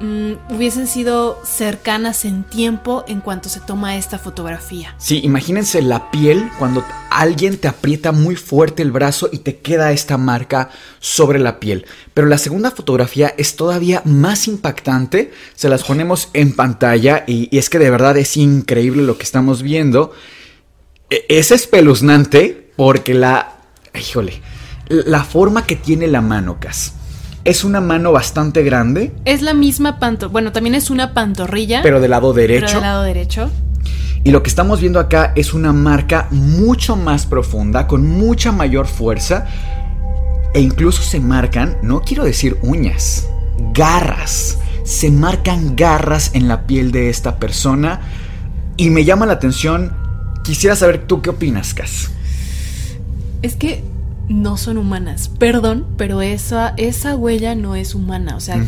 mm, 0.00 0.54
hubiesen 0.54 0.86
sido 0.86 1.40
cercanas 1.44 2.24
en 2.24 2.44
tiempo 2.44 3.04
en 3.08 3.20
cuanto 3.20 3.48
se 3.48 3.60
toma 3.60 3.96
esta 3.96 4.18
fotografía. 4.18 4.94
Sí, 4.98 5.20
imagínense 5.22 5.82
la 5.82 6.10
piel 6.10 6.50
cuando 6.58 6.84
alguien 7.10 7.58
te 7.58 7.68
aprieta 7.68 8.12
muy 8.12 8.36
fuerte 8.36 8.82
el 8.82 8.92
brazo 8.92 9.28
y 9.32 9.38
te 9.38 9.58
queda 9.58 9.92
esta 9.92 10.18
marca 10.18 10.70
sobre 10.98 11.38
la 11.38 11.60
piel. 11.60 11.86
Pero 12.12 12.26
la 12.26 12.38
segunda 12.38 12.70
fotografía 12.70 13.34
es 13.36 13.56
todavía 13.56 14.02
más 14.04 14.48
impactante. 14.48 15.32
Se 15.54 15.68
las 15.68 15.84
ponemos 15.84 16.28
en 16.32 16.54
pantalla 16.54 17.24
y, 17.26 17.48
y 17.54 17.58
es 17.58 17.70
que 17.70 17.78
de 17.78 17.90
verdad 17.90 18.16
es 18.16 18.36
increíble 18.36 19.02
lo 19.02 19.18
que 19.18 19.24
estamos 19.24 19.62
viendo. 19.62 20.12
E, 21.10 21.24
es 21.28 21.50
espeluznante 21.50 22.70
porque 22.76 23.14
la... 23.14 23.56
Híjole, 23.98 24.40
la 24.88 25.24
forma 25.24 25.66
que 25.66 25.76
tiene 25.76 26.06
la 26.08 26.20
mano, 26.20 26.58
Cas. 26.58 26.94
Es 27.44 27.64
una 27.64 27.80
mano 27.80 28.12
bastante 28.12 28.62
grande. 28.62 29.12
Es 29.24 29.42
la 29.42 29.54
misma 29.54 29.98
pantorrilla. 29.98 30.32
Bueno, 30.32 30.52
también 30.52 30.74
es 30.74 30.90
una 30.90 31.12
pantorrilla. 31.12 31.82
Pero 31.82 32.00
del 32.00 32.10
lado 32.10 32.32
derecho. 32.32 32.66
Pero 32.66 32.80
del 32.80 32.82
lado 32.82 33.02
derecho. 33.02 33.50
Y 34.22 34.30
lo 34.30 34.42
que 34.42 34.48
estamos 34.48 34.80
viendo 34.80 34.98
acá 34.98 35.32
es 35.36 35.52
una 35.52 35.72
marca 35.72 36.28
mucho 36.30 36.96
más 36.96 37.26
profunda, 37.26 37.86
con 37.86 38.06
mucha 38.06 38.52
mayor 38.52 38.86
fuerza. 38.86 39.46
E 40.54 40.60
incluso 40.60 41.02
se 41.02 41.20
marcan, 41.20 41.76
no 41.82 42.00
quiero 42.00 42.24
decir 42.24 42.56
uñas, 42.62 43.28
garras. 43.74 44.58
Se 44.84 45.10
marcan 45.10 45.76
garras 45.76 46.30
en 46.34 46.48
la 46.48 46.66
piel 46.66 46.92
de 46.92 47.10
esta 47.10 47.36
persona. 47.36 48.00
Y 48.76 48.90
me 48.90 49.04
llama 49.04 49.26
la 49.26 49.34
atención 49.34 50.04
Quisiera 50.44 50.76
saber 50.76 51.06
tú 51.06 51.22
qué 51.22 51.30
opinas, 51.30 51.72
Cas. 51.72 52.10
Es 53.40 53.56
que 53.56 53.82
no 54.28 54.56
son 54.56 54.78
humanas. 54.78 55.28
Perdón, 55.38 55.86
pero 55.96 56.22
esa, 56.22 56.74
esa 56.76 57.16
huella 57.16 57.54
no 57.54 57.74
es 57.74 57.94
humana. 57.94 58.36
O 58.36 58.40
sea, 58.40 58.64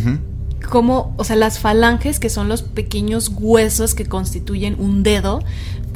como, 0.68 1.14
o 1.16 1.24
sea, 1.24 1.36
las 1.36 1.58
falanges, 1.58 2.20
que 2.20 2.28
son 2.30 2.48
los 2.48 2.62
pequeños 2.62 3.30
huesos 3.34 3.94
que 3.94 4.06
constituyen 4.06 4.76
un 4.78 5.02
dedo, 5.02 5.42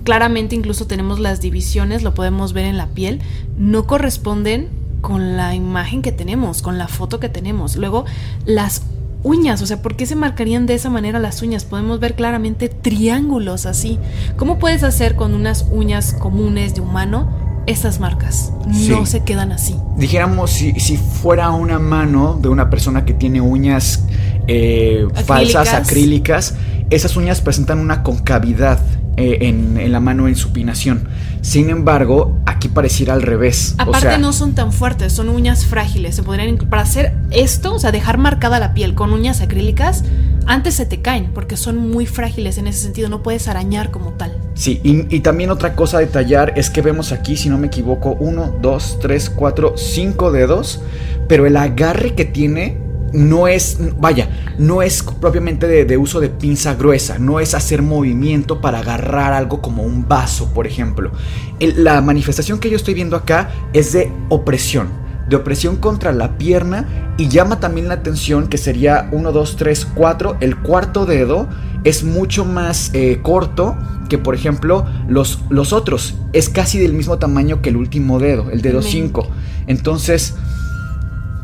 claramente 0.05 0.55
incluso 0.55 0.87
tenemos 0.87 1.19
las 1.19 1.41
divisiones, 1.41 2.03
lo 2.03 2.15
podemos 2.15 2.53
ver 2.53 2.65
en 2.65 2.77
la 2.77 2.89
piel, 2.89 3.21
no 3.57 3.87
corresponden 3.87 4.69
con 5.01 5.37
la 5.37 5.55
imagen 5.55 6.03
que 6.03 6.13
tenemos, 6.13 6.63
con 6.63 6.79
la 6.79 6.89
foto 6.89 7.21
que 7.21 7.29
tenemos. 7.29 7.77
Luego, 7.77 8.05
las 8.45 8.83
uñas, 9.23 9.61
o 9.63 9.67
sea, 9.67 9.83
¿por 9.83 9.97
qué 9.97 10.07
se 10.07 10.17
marcarían 10.17 10.67
de 10.67 10.75
esa 10.75 10.91
manera 10.91 11.19
las 11.19 11.43
uñas? 11.43 11.65
Podemos 11.65 12.01
ver 12.01 12.15
claramente 12.15 12.69
triángulos 12.69 13.67
así. 13.67 13.99
¿Cómo 14.37 14.59
puedes 14.59 14.83
hacer 14.83 15.17
con 15.17 15.35
unas 15.35 15.67
uñas 15.71 16.15
comunes 16.15 16.75
de 16.75 16.81
humano 16.81 17.50
esas 17.67 18.01
marcas? 18.01 18.53
No 18.67 19.07
se 19.07 19.23
quedan 19.25 19.53
así. 19.53 19.77
Dijéramos, 19.97 20.51
si, 20.51 20.73
si, 20.81 20.97
fuera 20.97 21.51
una 21.51 21.79
mano 21.79 22.39
de 22.41 22.49
una 22.49 22.71
persona 22.71 23.05
que 23.05 23.15
tiene 23.15 23.41
uñas 23.41 24.05
eh, 24.47 25.07
falsas, 25.25 25.73
acrílicas, 25.75 26.55
esas 26.91 27.17
uñas 27.17 27.41
presentan 27.41 27.79
una 27.79 28.03
concavidad 28.03 28.81
eh, 29.17 29.49
en, 29.49 29.93
la 29.93 30.01
mano 30.01 30.29
en 30.29 30.37
supinación. 30.37 31.09
Sin 31.43 31.71
embargo, 31.71 32.39
aquí 32.47 32.69
pareciera 32.69 33.15
al 33.15 33.23
revés. 33.23 33.75
Aparte 33.79 34.19
no 34.19 34.33
son 34.33 34.55
tan 34.55 34.73
fuertes, 34.73 35.13
son 35.13 35.29
uñas 35.29 35.67
frágiles. 35.67 36.17
Se 36.17 36.23
podrían 36.23 36.57
para 36.57 36.83
hacer 36.83 37.15
esto, 37.31 37.75
o 37.75 37.79
sea, 37.79 37.93
dejar 37.93 38.19
marcada 38.19 38.59
la 38.59 38.75
piel 38.75 38.95
con 38.95 39.13
uñas 39.13 39.41
acrílicas, 39.41 40.05
antes 40.47 40.75
se 40.75 40.87
te 40.87 41.01
caen 41.01 41.31
porque 41.33 41.57
son 41.57 41.77
muy 41.77 42.07
frágiles 42.07 42.59
en 42.59 42.67
ese 42.67 42.81
sentido, 42.81 43.09
no 43.09 43.23
puedes 43.23 43.49
arañar 43.49 43.91
como 43.91 44.13
tal. 44.13 44.37
Sí, 44.55 44.81
y, 44.83 45.21
también 45.21 45.51
otra 45.51 45.75
cosa 45.75 45.99
a 45.99 46.01
detallar 46.01 46.53
es 46.57 46.71
que 46.71 46.83
vemos 46.83 47.13
aquí, 47.13 47.37
si 47.37 47.49
no 47.49 47.59
me 47.59 47.69
equivoco, 47.69 48.17
uno, 48.21 48.55
dos, 48.61 48.99
tres, 49.01 49.31
cuatro, 49.31 49.75
cinco 49.77 50.33
dedos, 50.33 50.83
pero 51.29 51.47
el 51.47 51.57
agarre 51.57 52.15
que 52.15 52.25
tiene 52.25 52.79
no 53.13 53.49
es, 53.49 53.79
vaya, 53.99 54.29
no 54.59 54.83
es 54.83 55.03
propiamente 55.03 55.67
de, 55.67 55.97
uso 55.97 56.21
de 56.21 56.29
pinza 56.29 56.75
gruesa, 56.75 57.19
no 57.19 57.41
es 57.41 57.55
hacer 57.55 57.83
movimiento 57.83 58.61
para 58.61 58.81
agarrar 58.81 59.33
algo 59.33 59.61
como 59.61 59.83
un 59.83 60.07
vaso, 60.07 60.53
por 60.53 60.67
ejemplo. 60.67 61.11
la 61.59 62.01
manifestación 62.01 62.59
que 62.59 62.71
yo 62.71 62.77
estoy 62.77 62.95
viendo 62.95 63.17
acá 63.17 63.51
es 63.73 63.93
de 63.93 64.13
opresión, 64.29 64.89
de 65.31 65.37
opresión 65.37 65.77
contra 65.77 66.13
la 66.13 66.37
pierna 66.37 67.15
y 67.17 67.29
llama 67.29 67.61
también 67.61 67.89
la 67.89 67.95
atención 67.95 68.49
que 68.49 68.59
sería 68.59 69.09
1, 69.13 69.33
2, 69.33 69.57
3, 69.57 69.87
4, 69.95 70.37
el 70.41 70.57
cuarto 70.59 71.07
dedo 71.07 71.49
es 71.85 72.05
mucho 72.05 72.45
más 72.45 72.91
eh, 72.93 73.21
corto 73.23 73.77
que 74.09 74.19
por 74.19 74.35
ejemplo 74.35 74.85
los, 75.09 75.39
los 75.49 75.73
otros, 75.73 76.17
es 76.33 76.49
casi 76.49 76.79
del 76.79 76.93
mismo 76.93 77.19
tamaño 77.19 77.63
que 77.63 77.71
el 77.71 77.77
último 77.77 78.19
dedo, 78.19 78.51
el 78.51 78.61
dedo 78.61 78.83
5. 78.83 79.27
Entonces... 79.67 80.35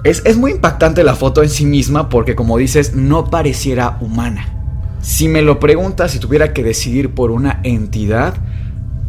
Es, 0.05 0.37
muy 0.37 0.53
impactante 0.53 1.03
la 1.03 1.17
foto 1.17 1.43
en 1.43 1.49
sí 1.49 1.67
misma 1.67 2.09
porque 2.09 2.37
como 2.37 2.57
dices, 2.59 2.95
no 2.95 3.25
pareciera 3.25 3.99
humana. 4.01 4.53
Si 5.01 5.27
me 5.27 5.43
lo 5.43 5.59
preguntas 5.59 6.13
si 6.13 6.21
tuviera 6.21 6.53
que 6.53 6.63
decidir 6.63 7.11
por 7.11 7.33
una 7.33 7.59
entidad, 7.65 8.35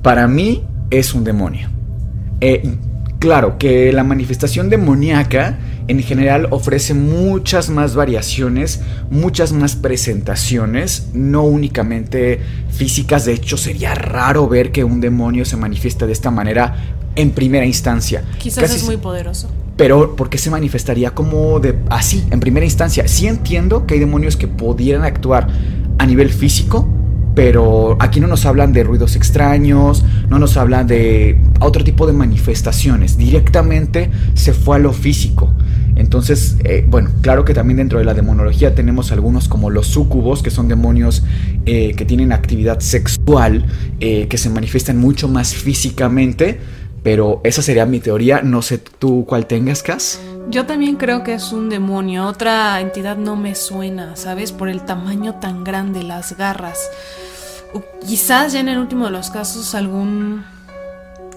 para 0.01 0.27
mí 0.27 0.63
es 0.89 1.13
un 1.13 1.23
demonio. 1.23 1.69
Eh, 2.41 2.79
claro 3.19 3.57
que 3.57 3.91
la 3.91 4.03
manifestación 4.03 4.69
demoníaca 4.69 5.57
en 5.87 6.01
general 6.03 6.47
ofrece 6.51 6.93
muchas 6.93 7.69
más 7.69 7.95
variaciones, 7.95 8.81
muchas 9.09 9.53
más 9.53 9.75
presentaciones, 9.75 11.09
no 11.13 11.43
únicamente 11.43 12.41
físicas. 12.69 13.25
De 13.25 13.33
hecho, 13.33 13.57
sería 13.57 13.95
raro 13.95 14.47
ver 14.47 14.71
que 14.71 14.83
un 14.83 14.99
demonio 14.99 15.45
se 15.45 15.57
manifieste 15.57 16.05
de 16.05 16.13
esta 16.13 16.31
manera 16.31 16.75
en 17.15 17.31
primera 17.31 17.65
instancia. 17.65 18.23
Quizás 18.37 18.75
es 18.75 18.83
muy 18.83 18.97
poderoso 18.97 19.49
pero 19.77 20.15
¿por 20.15 20.29
qué 20.29 20.39
se 20.39 20.49
manifestaría 20.49 21.11
como 21.11 21.59
de 21.59 21.77
así 21.89 22.25
en 22.31 22.39
primera 22.39 22.65
instancia? 22.65 23.07
Sí 23.07 23.27
entiendo 23.27 23.85
que 23.85 23.93
hay 23.93 23.99
demonios 23.99 24.35
que 24.35 24.47
pudieran 24.47 25.03
actuar 25.03 25.47
a 25.99 26.05
nivel 26.05 26.31
físico, 26.31 26.87
pero 27.37 27.97
aquí 27.99 28.19
no 28.19 28.25
nos 28.25 28.47
hablan 28.47 28.73
de 28.73 28.83
ruidos 28.83 29.15
extraños, 29.15 30.03
no 30.27 30.39
nos 30.39 30.57
hablan 30.57 30.87
de 30.87 31.39
otro 31.59 31.83
tipo 31.83 32.07
de 32.07 32.13
manifestaciones, 32.13 33.15
directamente 33.15 34.09
se 34.33 34.53
fue 34.53 34.77
a 34.77 34.79
lo 34.79 34.91
físico. 34.91 35.53
Entonces, 35.95 36.57
eh, 36.63 36.83
bueno, 36.89 37.11
claro 37.21 37.45
que 37.45 37.53
también 37.53 37.77
dentro 37.77 37.99
de 37.99 38.05
la 38.05 38.15
demonología 38.15 38.73
tenemos 38.73 39.11
algunos 39.11 39.47
como 39.47 39.69
los 39.69 39.85
sucubos, 39.85 40.41
que 40.41 40.49
son 40.49 40.67
demonios 40.67 41.23
eh, 41.67 41.93
que 41.95 42.05
tienen 42.05 42.31
actividad 42.31 42.79
sexual, 42.79 43.67
eh, 43.99 44.27
que 44.27 44.39
se 44.39 44.49
manifiestan 44.49 44.97
mucho 44.97 45.27
más 45.27 45.53
físicamente, 45.53 46.59
pero 47.03 47.41
esa 47.43 47.61
sería 47.61 47.85
mi 47.85 47.99
teoría. 47.99 48.41
No 48.41 48.63
sé 48.63 48.79
tú 48.79 49.25
cuál 49.27 49.45
tengas, 49.45 49.83
Cas. 49.83 50.19
Yo 50.49 50.65
también 50.65 50.95
creo 50.95 51.23
que 51.23 51.35
es 51.35 51.51
un 51.51 51.69
demonio. 51.69 52.25
Otra 52.25 52.81
entidad 52.81 53.15
no 53.15 53.35
me 53.35 53.53
suena, 53.53 54.15
¿sabes? 54.15 54.51
Por 54.51 54.69
el 54.69 54.81
tamaño 54.81 55.35
tan 55.35 55.63
grande, 55.63 56.01
las 56.01 56.35
garras. 56.35 56.89
Quizás 58.05 58.53
ya 58.53 58.59
en 58.59 58.69
el 58.69 58.77
último 58.77 59.05
de 59.05 59.11
los 59.11 59.29
casos 59.29 59.75
algún 59.75 60.45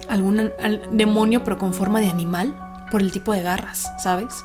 algún 0.07 0.51
demonio 0.91 1.43
pero 1.43 1.57
con 1.57 1.73
forma 1.73 1.99
de 1.99 2.09
animal 2.09 2.53
por 2.91 3.01
el 3.01 3.11
tipo 3.11 3.33
de 3.33 3.41
garras, 3.41 3.91
¿sabes? 3.97 4.43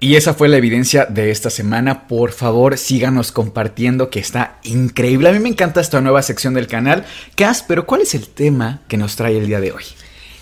Y 0.00 0.14
esa 0.14 0.34
fue 0.34 0.48
la 0.48 0.56
evidencia 0.56 1.06
de 1.06 1.30
esta 1.30 1.50
semana. 1.50 2.06
Por 2.06 2.32
favor, 2.32 2.78
síganos 2.78 3.32
compartiendo 3.32 4.10
que 4.10 4.20
está 4.20 4.58
increíble. 4.62 5.28
A 5.28 5.32
mí 5.32 5.40
me 5.40 5.48
encanta 5.48 5.80
esta 5.80 6.00
nueva 6.00 6.22
sección 6.22 6.54
del 6.54 6.68
canal. 6.68 7.04
Cas, 7.34 7.64
pero 7.66 7.84
¿cuál 7.84 8.02
es 8.02 8.14
el 8.14 8.28
tema 8.28 8.82
que 8.86 8.96
nos 8.96 9.16
trae 9.16 9.36
el 9.36 9.46
día 9.48 9.60
de 9.60 9.72
hoy? 9.72 9.84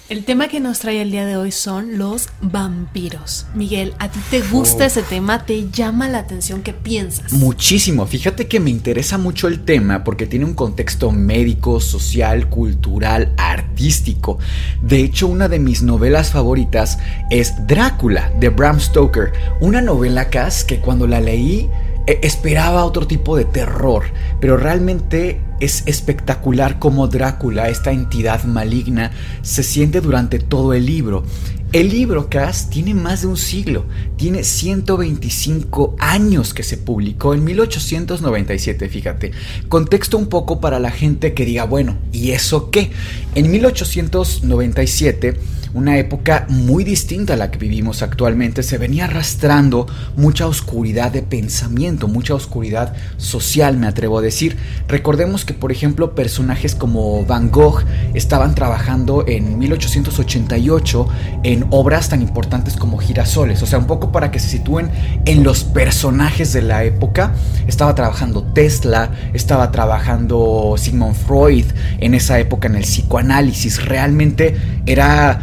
El 0.09 0.25
tema 0.25 0.47
que 0.47 0.61
nos 0.61 0.79
trae 0.79 1.03
el 1.03 1.11
día 1.11 1.27
de 1.27 1.37
hoy 1.37 1.51
son 1.51 1.99
los 1.99 2.29
vampiros. 2.41 3.47
Miguel, 3.57 3.93
¿a 3.99 4.09
ti 4.09 4.21
te 4.31 4.41
gusta 4.41 4.85
oh. 4.85 4.87
ese 4.87 5.03
tema? 5.03 5.45
¿Te 5.45 5.69
llama 5.69 6.09
la 6.09 6.19
atención? 6.19 6.63
¿Qué 6.63 6.73
piensas? 6.73 7.33
Muchísimo. 7.33 8.07
Fíjate 8.07 8.47
que 8.47 8.61
me 8.61 8.71
interesa 8.71 9.19
mucho 9.19 9.49
el 9.49 9.65
tema 9.65 10.05
porque 10.05 10.29
tiene 10.29 10.45
un 10.45 10.55
contexto 10.55 11.11
médico, 11.11 11.81
social, 11.81 12.49
cultural, 12.49 13.33
artístico. 13.37 14.39
De 14.81 15.01
hecho, 15.01 15.27
una 15.27 15.49
de 15.49 15.59
mis 15.59 15.83
novelas 15.83 16.31
favoritas 16.31 17.01
es 17.31 17.67
Drácula 17.67 18.31
de 18.39 18.51
Bram 18.51 18.79
Stoker. 18.79 19.33
Una 19.61 19.81
novela, 19.81 20.31
Cas, 20.31 20.63
que 20.63 20.79
cuando 20.79 21.09
la 21.09 21.21
leí 21.21 21.69
e, 22.07 22.21
esperaba 22.23 22.85
otro 22.85 23.09
tipo 23.09 23.37
de 23.37 23.45
terror, 23.45 24.05
pero 24.41 24.57
realmente 24.57 25.41
es 25.61 25.83
espectacular 25.87 26.79
como 26.79 27.09
Drácula, 27.09 27.69
esta 27.69 27.93
entidad 27.93 28.45
maligna, 28.45 29.13
se 29.43 29.63
siente 29.63 30.01
durante 30.01 30.39
todo 30.39 30.75
el 30.75 30.87
libro. 30.87 31.25
El 31.73 31.91
libro, 31.91 32.31
Cass, 32.31 32.71
tiene 32.71 32.95
más 32.95 33.23
de 33.23 33.27
un 33.27 33.37
siglo, 33.37 33.87
tiene 34.17 34.45
125 34.45 35.97
años 35.99 36.55
que 36.55 36.63
se 36.63 36.79
publicó 36.79 37.35
en 37.35 37.45
1897, 37.45 38.89
fíjate. 38.89 39.33
Contexto 39.69 40.17
un 40.17 40.29
poco 40.29 40.61
para 40.61 40.79
la 40.79 40.93
gente 40.93 41.35
que 41.35 41.45
diga, 41.45 41.65
bueno, 41.65 41.99
¿y 42.13 42.31
eso 42.31 42.71
qué? 42.71 42.93
En 43.35 43.51
1897 43.51 45.37
una 45.77 45.99
época 45.99 46.47
muy 46.49 46.85
distinta 46.85 47.35
a 47.35 47.37
la 47.37 47.51
que 47.51 47.59
vivimos 47.59 48.01
actualmente, 48.01 48.63
se 48.63 48.79
venía 48.79 49.05
arrastrando 49.05 49.87
mucha 50.17 50.47
oscuridad 50.47 51.13
de 51.13 51.21
pensamiento, 51.21 52.09
mucha 52.09 52.35
oscuridad 52.35 52.95
social, 53.19 53.77
me 53.77 53.87
atrevo 53.87 54.19
a 54.19 54.23
decir. 54.23 54.57
Recordemos 54.89 55.45
que, 55.45 55.53
por 55.53 55.73
ejemplo, 55.73 56.15
personajes 56.15 56.75
como 56.75 57.27
Van 57.27 57.51
Gogh 57.51 57.85
estaban 58.15 58.55
trabajando 58.55 59.27
en 59.29 59.59
1888 59.59 61.09
en 61.43 61.56
obras 61.71 62.09
tan 62.09 62.23
importantes 62.23 62.77
como 62.77 62.99
Girasoles, 62.99 63.63
o 63.63 63.67
sea, 63.67 63.79
un 63.79 63.87
poco 63.87 64.13
para 64.13 64.31
que 64.31 64.39
se 64.39 64.49
sitúen 64.49 64.91
en 65.25 65.43
los 65.43 65.65
personajes 65.65 66.53
de 66.53 66.63
la 66.63 66.85
época. 66.85 67.33
Estaba 67.67 67.95
trabajando 67.95 68.43
Tesla, 68.43 69.11
estaba 69.33 69.71
trabajando 69.71 70.75
Sigmund 70.77 71.17
Freud 71.17 71.67
en 71.99 72.15
esa 72.15 72.39
época 72.39 72.69
en 72.69 72.77
el 72.77 72.83
psicoanálisis, 72.83 73.85
realmente 73.85 74.57
era 74.87 75.41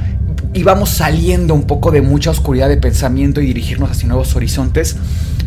íbamos 0.54 0.89
saliendo 0.89 1.54
un 1.54 1.63
poco 1.63 1.91
de 1.91 2.02
mucha 2.02 2.30
oscuridad 2.30 2.69
de 2.69 2.78
pensamiento 2.78 3.41
y 3.41 3.47
dirigirnos 3.47 3.91
hacia 3.91 4.08
nuevos 4.08 4.36
horizontes, 4.36 4.95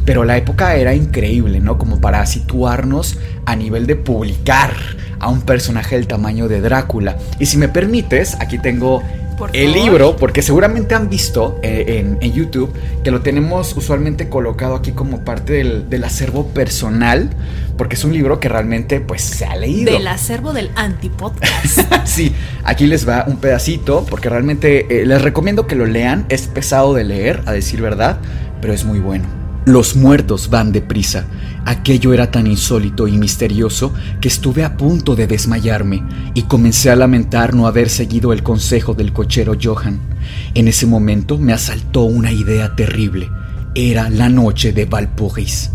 pero 0.05 0.25
la 0.25 0.37
época 0.37 0.77
era 0.77 0.95
increíble, 0.95 1.61
¿no? 1.61 1.79
Como 1.79 2.01
para 2.01 2.25
situarnos 2.27 3.17
a 3.45 3.57
nivel 3.57 3.87
de 3.87 3.97
publicar 3.97 4.73
a 5.19 5.29
un 5.29 5.43
personaje 5.43 5.97
del 5.97 6.07
tamaño 6.07 6.49
de 6.49 6.61
Drácula. 6.61 7.17
Y 7.39 7.47
si 7.47 7.57
me 7.57 7.69
permites, 7.69 8.37
aquí 8.41 8.59
tengo 8.59 9.03
el 9.53 9.73
libro, 9.73 10.17
porque 10.17 10.43
seguramente 10.43 10.95
han 10.95 11.09
visto 11.09 11.59
eh, 11.63 12.17
en, 12.21 12.33
YouTube 12.33 12.73
que 13.03 13.11
lo 13.11 13.21
tenemos 13.21 13.77
usualmente 13.77 14.29
colocado 14.29 14.75
aquí 14.75 14.93
como 14.93 15.25
parte 15.25 15.55
del, 15.55 15.89
del, 15.89 16.05
acervo 16.05 16.49
personal, 16.49 17.31
porque 17.77 17.97
es 17.97 18.05
un 18.05 18.13
libro 18.13 18.41
que 18.41 18.49
realmente 18.49 19.01
pues 19.01 19.23
se 19.23 19.45
ha 19.45 19.57
leído. 19.57 19.93
Del 19.93 20.07
acervo 20.09 20.53
del 20.53 20.71
antipodcast. 20.75 21.81
sí, 22.05 22.35
aquí 22.65 22.87
les 22.87 23.09
va 23.09 23.25
un 23.27 23.37
pedacito, 23.37 24.05
porque 24.09 24.29
realmente 24.29 25.03
eh, 25.03 25.07
les 25.07 25.23
recomiendo 25.23 25.67
que 25.67 25.77
lo 25.77 25.87
lean, 25.87 26.27
es 26.29 26.47
pesado 26.49 26.95
de 26.95 27.05
leer, 27.05 27.43
a 27.47 27.53
decir 27.53 27.81
verdad, 27.81 28.19
pero 28.61 28.73
es 28.73 28.85
muy 28.85 28.99
bueno. 28.99 29.25
Los 29.65 29.97
muertos 29.97 30.51
van 30.51 30.73
deprisa. 30.73 31.27
Aquello 31.67 32.15
era 32.15 32.31
tan 32.31 32.47
insólito 32.47 33.09
y 33.09 33.19
misterioso 33.19 33.93
que 34.21 34.29
estuve 34.29 34.63
a 34.65 34.77
punto 34.77 35.17
de 35.17 35.27
desmayarme 35.27 36.01
y 36.33 36.43
comencé 36.43 36.91
a 36.91 36.97
lamentar 36.97 37.55
no 37.55 37.67
haber 37.67 37.89
seguido 37.89 38.33
el 38.33 38.45
consejo 38.45 38.95
del 38.95 39.13
cochero 39.13 39.57
Johan. 39.61 39.99
En 40.55 40.69
ese 40.69 40.87
momento 40.87 41.39
me 41.39 41.53
asaltó 41.53 42.05
una 42.05 42.31
idea 42.31 42.77
terrible. 42.77 43.29
Era 43.75 44.09
la 44.11 44.29
noche 44.29 44.73
de 44.73 44.85
Valpuris. 44.85 45.73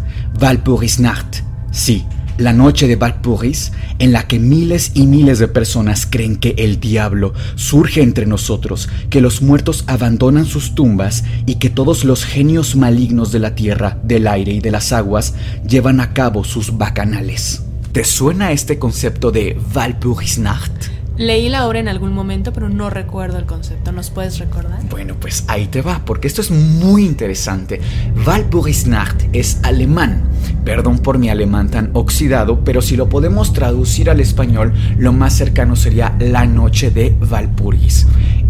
Nacht. 1.00 1.44
Sí, 1.72 2.06
la 2.44 2.54
noche 2.54 2.88
de 2.88 2.96
Valpurgis, 2.96 3.72
en 4.00 4.12
la 4.12 4.28
que 4.28 4.40
miles 4.40 4.92
y 4.94 5.08
miles 5.08 5.40
de 5.40 5.48
personas 5.48 6.06
creen 6.06 6.38
que 6.38 6.56
el 6.58 6.80
diablo 6.80 7.34
surge 7.56 8.02
entre 8.02 8.26
nosotros, 8.26 8.90
que 9.10 9.22
los 9.22 9.42
muertos 9.42 9.84
abandonan 9.88 10.46
sus 10.46 10.76
tumbas 10.76 11.24
y 11.46 11.56
que 11.56 11.70
todos 11.70 12.04
los 12.04 12.26
genios 12.26 12.76
malignos 12.76 13.32
de 13.32 13.40
la 13.40 13.56
tierra, 13.56 13.98
del 14.04 14.28
aire 14.28 14.54
y 14.54 14.60
de 14.60 14.72
las 14.72 14.92
aguas 14.92 15.34
llevan 15.68 16.00
a 16.00 16.14
cabo 16.14 16.44
sus 16.44 16.78
bacanales. 16.78 17.64
¿Te 17.92 18.04
suena 18.04 18.52
este 18.52 18.80
concepto 18.80 19.32
de 19.32 19.60
Valpurgisnacht? 19.74 21.01
Leí 21.18 21.50
la 21.50 21.68
obra 21.68 21.80
en 21.80 21.88
algún 21.88 22.14
momento, 22.14 22.54
pero 22.54 22.70
no 22.70 22.90
recuerdo 22.90 23.38
el 23.38 23.46
concepto. 23.46 23.92
¿Nos 23.92 24.10
puedes 24.10 24.40
recordar? 24.40 24.80
Bueno, 24.90 25.16
pues 25.20 25.44
ahí 25.48 25.68
te 25.68 25.82
va, 25.82 26.04
porque 26.06 26.28
esto 26.28 26.42
es 26.42 26.52
muy 26.52 27.06
interesante. 27.06 27.82
Walpurgisnacht 28.26 29.24
es 29.34 29.60
alemán. 29.64 30.24
Perdón 30.64 31.00
por 31.00 31.18
mi 31.18 31.30
alemán 31.30 31.70
tan 31.70 31.90
oxidado, 31.94 32.64
pero 32.64 32.82
si 32.82 32.96
lo 32.96 33.10
podemos 33.10 33.52
traducir 33.54 34.10
al 34.10 34.20
español, 34.20 34.74
lo 34.98 35.12
más 35.12 35.34
cercano 35.34 35.76
sería 35.76 36.16
la 36.20 36.46
noche 36.46 36.92
de 36.92 37.16
Valpurgis. 37.20 38.08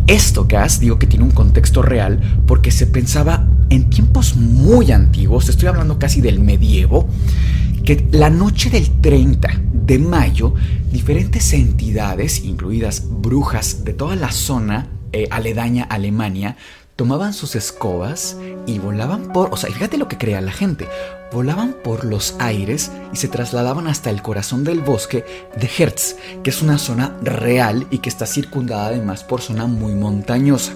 Esto, 0.08 0.46
Gas, 0.48 0.80
digo 0.80 1.00
que 1.00 1.08
tiene 1.08 1.26
un 1.26 1.32
contexto 1.32 1.82
real 1.82 2.20
porque 2.46 2.72
se 2.72 2.86
pensaba 2.86 3.48
en 3.70 3.90
tiempos 3.90 4.36
muy 4.36 4.92
antiguos, 4.92 5.50
estoy 5.50 5.68
hablando 5.68 5.98
casi 5.98 6.22
del 6.22 6.40
medievo, 6.40 7.08
que 7.84 8.08
la 8.12 8.30
noche 8.30 8.70
del 8.70 8.90
30 9.02 9.50
de 9.86 10.00
mayo, 10.00 10.54
diferentes 10.92 11.54
entidades, 11.54 12.44
incluidas 12.44 13.04
brujas 13.08 13.84
de 13.84 13.94
toda 13.94 14.16
la 14.16 14.32
zona 14.32 14.88
eh, 15.12 15.28
aledaña 15.32 15.88
a 15.90 15.96
Alemania, 15.96 16.56
tomaban 16.96 17.34
sus 17.34 17.56
escobas 17.56 18.38
y 18.68 18.80
volaban 18.80 19.34
por... 19.34 19.54
O 19.54 19.58
sea, 19.58 19.72
fíjate 19.72 19.98
lo 19.98 20.08
que 20.08 20.18
crea 20.18 20.40
la 20.42 20.52
gente. 20.52 20.88
volaban 21.34 21.76
por 21.84 22.04
los 22.04 22.36
aires 22.40 22.92
y 23.14 23.18
se 23.18 23.30
trasladaban 23.30 23.88
hasta 23.88 24.10
el 24.10 24.22
corazón 24.22 24.64
del 24.64 24.82
bosque 24.82 25.50
de 25.56 25.70
Hertz, 25.78 26.18
que 26.44 26.50
es 26.50 26.62
una 26.62 26.78
zona 26.78 27.16
real 27.24 27.88
y 27.90 28.00
que 28.00 28.10
está 28.10 28.26
circundada 28.26 28.88
además 28.88 29.24
por 29.24 29.42
zona 29.42 29.66
muy 29.66 29.96
montañosa. 29.96 30.74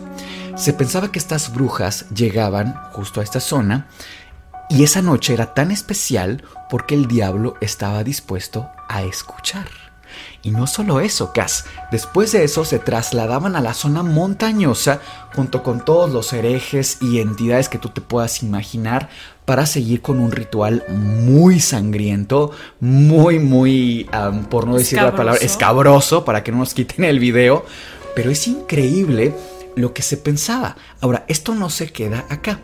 Se 0.55 0.71
pensaba 0.71 1.11
que 1.11 1.19
estas 1.19 1.53
brujas 1.53 2.05
llegaban 2.09 2.73
justo 2.93 3.19
a 3.19 3.23
esta 3.23 3.41
zona 3.41 3.87
y 4.69 4.83
esa 4.83 5.01
noche 5.01 5.33
era 5.33 5.53
tan 5.53 5.71
especial 5.71 6.43
porque 6.69 6.95
el 6.95 7.07
diablo 7.07 7.55
estaba 7.59 8.03
dispuesto 8.03 8.69
a 8.87 9.03
escuchar. 9.03 9.67
Y 10.41 10.51
no 10.51 10.67
solo 10.67 10.99
eso, 10.99 11.33
Cass. 11.33 11.65
Después 11.91 12.31
de 12.31 12.43
eso 12.43 12.65
se 12.65 12.79
trasladaban 12.79 13.55
a 13.55 13.61
la 13.61 13.73
zona 13.73 14.03
montañosa 14.03 15.01
junto 15.35 15.63
con 15.63 15.83
todos 15.83 16.11
los 16.11 16.31
herejes 16.33 16.99
y 17.01 17.19
entidades 17.19 17.67
que 17.67 17.79
tú 17.79 17.89
te 17.89 18.01
puedas 18.01 18.43
imaginar 18.43 19.09
para 19.45 19.65
seguir 19.65 20.01
con 20.01 20.19
un 20.19 20.31
ritual 20.31 20.83
muy 20.89 21.59
sangriento, 21.59 22.51
muy, 22.79 23.39
muy, 23.39 24.07
por 24.49 24.67
no 24.67 24.77
decir 24.77 25.01
la 25.01 25.15
palabra, 25.15 25.41
escabroso, 25.41 26.23
para 26.25 26.43
que 26.43 26.51
no 26.51 26.59
nos 26.59 26.73
quiten 26.73 27.05
el 27.05 27.19
video. 27.19 27.65
Pero 28.15 28.31
es 28.31 28.47
increíble 28.47 29.35
lo 29.75 29.93
que 29.93 30.01
se 30.01 30.17
pensaba. 30.17 30.77
Ahora, 31.01 31.25
esto 31.27 31.53
no 31.53 31.69
se 31.69 31.91
queda 31.91 32.25
acá. 32.29 32.59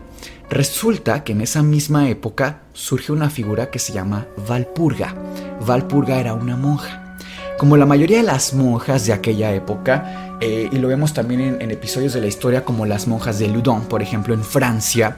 Resulta 0.52 1.24
que 1.24 1.32
en 1.32 1.40
esa 1.40 1.62
misma 1.62 2.10
época 2.10 2.60
surge 2.74 3.10
una 3.10 3.30
figura 3.30 3.70
que 3.70 3.78
se 3.78 3.94
llama 3.94 4.26
Valpurga. 4.46 5.14
Valpurga 5.66 6.20
era 6.20 6.34
una 6.34 6.58
monja. 6.58 7.16
Como 7.56 7.78
la 7.78 7.86
mayoría 7.86 8.18
de 8.18 8.24
las 8.24 8.52
monjas 8.52 9.06
de 9.06 9.14
aquella 9.14 9.54
época, 9.54 10.36
eh, 10.42 10.68
y 10.70 10.76
lo 10.76 10.88
vemos 10.88 11.14
también 11.14 11.56
en, 11.58 11.70
episodios 11.70 12.12
de 12.12 12.20
la 12.20 12.26
historia 12.26 12.66
como 12.66 12.84
las 12.84 13.08
monjas 13.08 13.38
de 13.38 13.48
Loudun, 13.48 13.86
por 13.86 14.02
ejemplo, 14.02 14.34
en 14.34 14.44
Francia, 14.44 15.16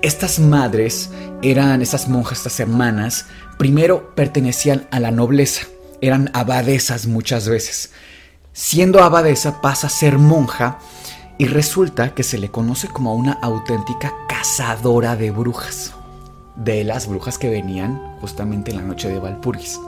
estas 0.00 0.38
madres 0.38 1.10
eran, 1.42 1.82
estas 1.82 2.08
monjas, 2.08 2.38
estas 2.38 2.58
hermanas, 2.58 3.26
primero 3.58 4.14
pertenecían 4.14 4.88
a 4.90 4.98
la 4.98 5.10
nobleza, 5.10 5.66
eran 6.00 6.30
abadesas 6.32 7.06
muchas 7.06 7.50
veces. 7.50 7.90
Siendo 8.54 9.02
abadesa 9.02 9.60
pasa 9.60 9.88
a 9.88 9.90
ser 9.90 10.16
monja 10.16 10.78
y 11.38 11.46
resulta 11.46 12.14
que 12.14 12.24
se 12.24 12.36
le 12.36 12.50
conoce 12.50 12.88
como 12.88 13.14
una 13.14 13.32
auténtica 13.32 14.12
cazadora 14.28 15.16
de 15.16 15.30
brujas, 15.30 15.94
de 16.56 16.82
las 16.82 17.06
brujas 17.06 17.38
que 17.38 17.48
venían 17.48 18.16
justamente 18.20 18.72
en 18.72 18.78
la 18.78 18.82
noche 18.82 19.08
de 19.08 19.20
Valpurgis. 19.20 19.78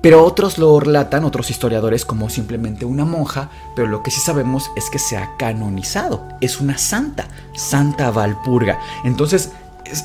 Pero 0.00 0.24
otros 0.24 0.58
lo 0.58 0.78
relatan, 0.78 1.24
otros 1.24 1.50
historiadores, 1.50 2.04
como 2.04 2.28
simplemente 2.30 2.84
una 2.84 3.04
monja, 3.04 3.50
pero 3.74 3.88
lo 3.88 4.02
que 4.02 4.10
sí 4.10 4.20
sabemos 4.20 4.70
es 4.76 4.90
que 4.90 4.98
se 4.98 5.16
ha 5.16 5.36
canonizado. 5.36 6.28
Es 6.40 6.60
una 6.60 6.78
santa, 6.78 7.28
Santa 7.54 8.10
Valpurga. 8.10 8.78
Entonces, 9.04 9.52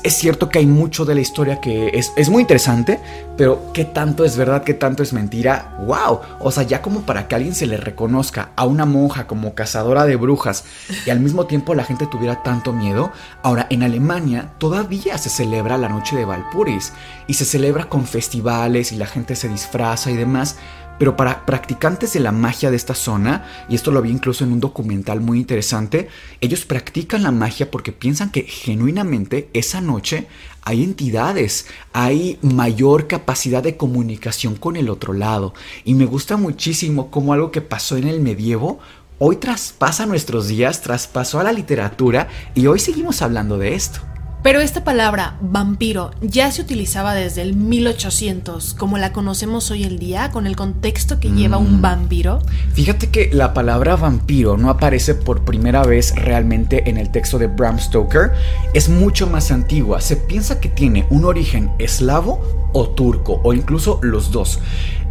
es, 0.02 0.14
cierto 0.14 0.48
que 0.48 0.58
hay 0.58 0.66
mucho 0.66 1.04
de 1.04 1.14
la 1.14 1.20
historia 1.20 1.60
que 1.60 1.90
es, 1.94 2.12
es, 2.16 2.28
muy 2.28 2.42
interesante, 2.42 3.00
pero 3.36 3.72
¿qué 3.72 3.84
tanto 3.84 4.24
es 4.24 4.36
verdad, 4.36 4.64
qué 4.64 4.74
tanto 4.74 5.02
es 5.02 5.12
mentira? 5.12 5.76
¡Wow! 5.86 6.20
O 6.40 6.50
sea, 6.50 6.62
ya 6.62 6.82
como 6.82 7.02
para 7.02 7.28
que 7.28 7.34
alguien 7.34 7.54
se 7.54 7.66
le 7.66 7.76
reconozca 7.76 8.50
a 8.56 8.64
una 8.64 8.84
monja 8.84 9.26
como 9.26 9.54
cazadora 9.54 10.04
de 10.04 10.16
brujas 10.16 10.64
y 11.06 11.10
al 11.10 11.20
mismo 11.20 11.46
tiempo 11.46 11.74
la 11.74 11.84
gente 11.84 12.06
tuviera 12.06 12.42
tanto 12.42 12.72
miedo, 12.72 13.12
ahora 13.42 13.66
en 13.70 13.82
Alemania 13.82 14.52
todavía 14.58 15.18
se 15.18 15.30
celebra 15.30 15.78
la 15.78 15.88
noche 15.88 16.16
de 16.16 16.24
Valpuris 16.24 16.92
y 17.26 17.34
se 17.34 17.44
celebra 17.44 17.88
con 17.88 18.06
festivales 18.06 18.92
y 18.92 18.96
la 18.96 19.06
gente 19.06 19.36
se 19.36 19.48
disfraza 19.48 20.10
y 20.10 20.16
demás. 20.16 20.56
Pero 21.02 21.16
para 21.16 21.44
practicantes 21.46 22.12
de 22.12 22.20
la 22.20 22.30
magia 22.30 22.70
de 22.70 22.76
esta 22.76 22.94
zona, 22.94 23.44
y 23.68 23.74
esto 23.74 23.90
lo 23.90 24.00
vi 24.02 24.10
incluso 24.10 24.44
en 24.44 24.52
un 24.52 24.60
documental 24.60 25.20
muy 25.20 25.38
interesante, 25.38 26.06
ellos 26.40 26.64
practican 26.64 27.24
la 27.24 27.32
magia 27.32 27.72
porque 27.72 27.90
piensan 27.90 28.30
que 28.30 28.42
genuinamente 28.42 29.50
esa 29.52 29.80
noche 29.80 30.28
hay 30.62 30.84
entidades, 30.84 31.66
hay 31.92 32.38
mayor 32.40 33.08
capacidad 33.08 33.64
de 33.64 33.76
comunicación 33.76 34.54
con 34.54 34.76
el 34.76 34.88
otro 34.88 35.12
lado. 35.12 35.54
Y 35.84 35.94
me 35.94 36.06
gusta 36.06 36.36
muchísimo 36.36 37.10
cómo 37.10 37.32
algo 37.32 37.50
que 37.50 37.62
pasó 37.62 37.96
en 37.96 38.06
el 38.06 38.20
medievo 38.20 38.78
hoy 39.18 39.38
traspasa 39.38 40.06
nuestros 40.06 40.46
días, 40.46 40.82
traspasó 40.82 41.40
a 41.40 41.42
la 41.42 41.52
literatura 41.52 42.28
y 42.54 42.68
hoy 42.68 42.78
seguimos 42.78 43.22
hablando 43.22 43.58
de 43.58 43.74
esto. 43.74 44.11
Pero 44.42 44.60
esta 44.60 44.82
palabra 44.82 45.36
vampiro 45.40 46.10
ya 46.20 46.50
se 46.50 46.62
utilizaba 46.62 47.14
desde 47.14 47.42
el 47.42 47.54
1800, 47.54 48.74
como 48.74 48.98
la 48.98 49.12
conocemos 49.12 49.70
hoy 49.70 49.84
en 49.84 49.98
día, 49.98 50.32
con 50.32 50.48
el 50.48 50.56
contexto 50.56 51.20
que 51.20 51.30
lleva 51.30 51.58
un 51.58 51.78
mm. 51.78 51.80
vampiro. 51.80 52.40
Fíjate 52.74 53.10
que 53.10 53.30
la 53.32 53.54
palabra 53.54 53.94
vampiro 53.94 54.56
no 54.56 54.68
aparece 54.68 55.14
por 55.14 55.44
primera 55.44 55.84
vez 55.84 56.12
realmente 56.16 56.90
en 56.90 56.98
el 56.98 57.12
texto 57.12 57.38
de 57.38 57.46
Bram 57.46 57.78
Stoker, 57.78 58.32
es 58.74 58.88
mucho 58.88 59.28
más 59.28 59.52
antigua. 59.52 60.00
Se 60.00 60.16
piensa 60.16 60.58
que 60.58 60.68
tiene 60.68 61.06
un 61.10 61.24
origen 61.24 61.70
eslavo 61.78 62.70
o 62.72 62.88
turco, 62.88 63.40
o 63.44 63.52
incluso 63.52 64.00
los 64.02 64.32
dos. 64.32 64.58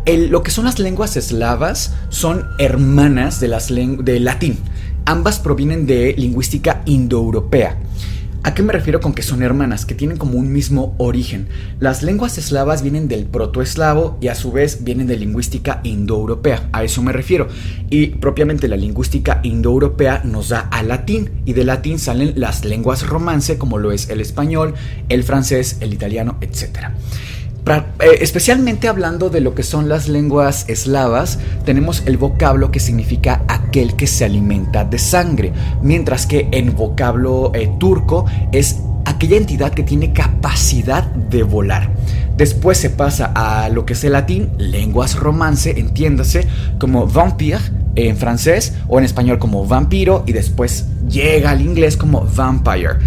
lo 0.06 0.44
que 0.44 0.52
son 0.52 0.65
las 0.65 0.78
lenguas 0.78 1.15
eslavas 1.15 1.96
son 2.10 2.50
hermanas 2.60 3.39
de 3.39 3.48
las 3.48 3.70
de 3.70 4.20
latín. 4.20 4.60
Ambas 5.06 5.39
provienen 5.39 5.88
de 5.88 6.15
lingüística 6.17 6.82
indoeuropea. 6.86 7.78
¿A 8.43 8.56
qué 8.56 8.63
me 8.63 8.73
refiero 8.73 9.01
con 9.01 9.13
que 9.13 9.21
son 9.21 9.43
hermanas, 9.43 9.86
que 9.86 9.93
tienen 9.93 10.17
como 10.17 10.39
un 10.39 10.51
mismo 10.51 10.95
origen? 10.97 11.47
Las 11.80 12.01
lenguas 12.01 12.39
eslavas 12.39 12.82
vienen 12.82 13.08
del 13.08 13.25
protoeslavo 13.25 14.17
y 14.19 14.30
a 14.30 14.36
su 14.36 14.51
vez 14.51 14.84
vienen 14.84 15.06
de 15.06 15.15
lingüística 15.15 15.80
indoeuropea, 15.84 16.67
a 16.71 16.84
eso 16.84 17.04
me 17.04 17.12
refiero. 17.12 17.49
Y 17.91 18.08
propiamente 18.08 18.67
la 18.67 18.77
lingüística 18.77 19.41
indoeuropea 19.43 20.23
nos 20.23 20.49
da 20.49 20.62
al 20.71 20.88
latín 20.88 21.30
y 21.45 21.54
de 21.54 21.65
latín 21.65 21.99
salen 21.99 22.34
las 22.36 22.65
lenguas 22.65 23.08
romance 23.08 23.60
como 23.60 23.77
lo 23.77 23.91
es 23.91 24.10
el 24.10 24.19
español, 24.19 24.73
el 25.10 25.23
francés, 25.23 25.77
el 25.80 25.93
italiano, 25.93 26.39
etc. 26.41 26.89
Eh, 27.65 28.17
especialmente 28.21 28.88
hablando 28.88 29.30
de 29.30 29.39
lo 29.39 29.54
que 29.54 29.63
son 29.63 29.88
las 29.88 30.08
lenguas 30.08 30.65
eslavas, 30.67 31.39
tenemos 31.63 32.04
el 32.06 32.17
vocablo 32.17 32.71
que 32.71 32.80
significa 32.80 33.43
aquel 33.47 33.95
que 33.95 34.08
se 34.08 34.26
alimenta 34.26 34.84
de 34.84 34.97
sangre, 34.97 35.54
mientras 35.82 36.26
que 36.26 36.47
en 36.52 36.76
vocablo 36.76 37.52
eh, 37.54 37.71
turco 37.80 38.26
es 38.52 38.78
aquella 39.06 39.38
entidad 39.38 39.74
que 39.74 39.84
tiene 39.84 40.12
capacidad 40.12 41.04
de 41.04 41.43
volar. 41.43 41.91
Después 42.36 42.80
se 42.80 42.89
pasa 42.89 43.32
a 43.36 43.69
lo 43.69 43.86
que 43.86 43.93
es 43.93 44.04
el 44.04 44.13
latín, 44.13 44.50
lenguas 44.58 45.15
romance, 45.15 45.80
entiéndase, 45.80 46.47
como 46.80 47.06
vampire 47.06 47.60
en 47.95 48.17
francés 48.17 48.74
o 48.88 48.97
en 48.97 49.06
español 49.06 49.38
como 49.38 49.65
vampiro 49.67 50.24
y 50.26 50.32
después 50.32 50.88
llega 51.08 51.52
al 51.52 51.62
inglés 51.62 51.97
como 51.97 52.26
vampire. 52.26 52.97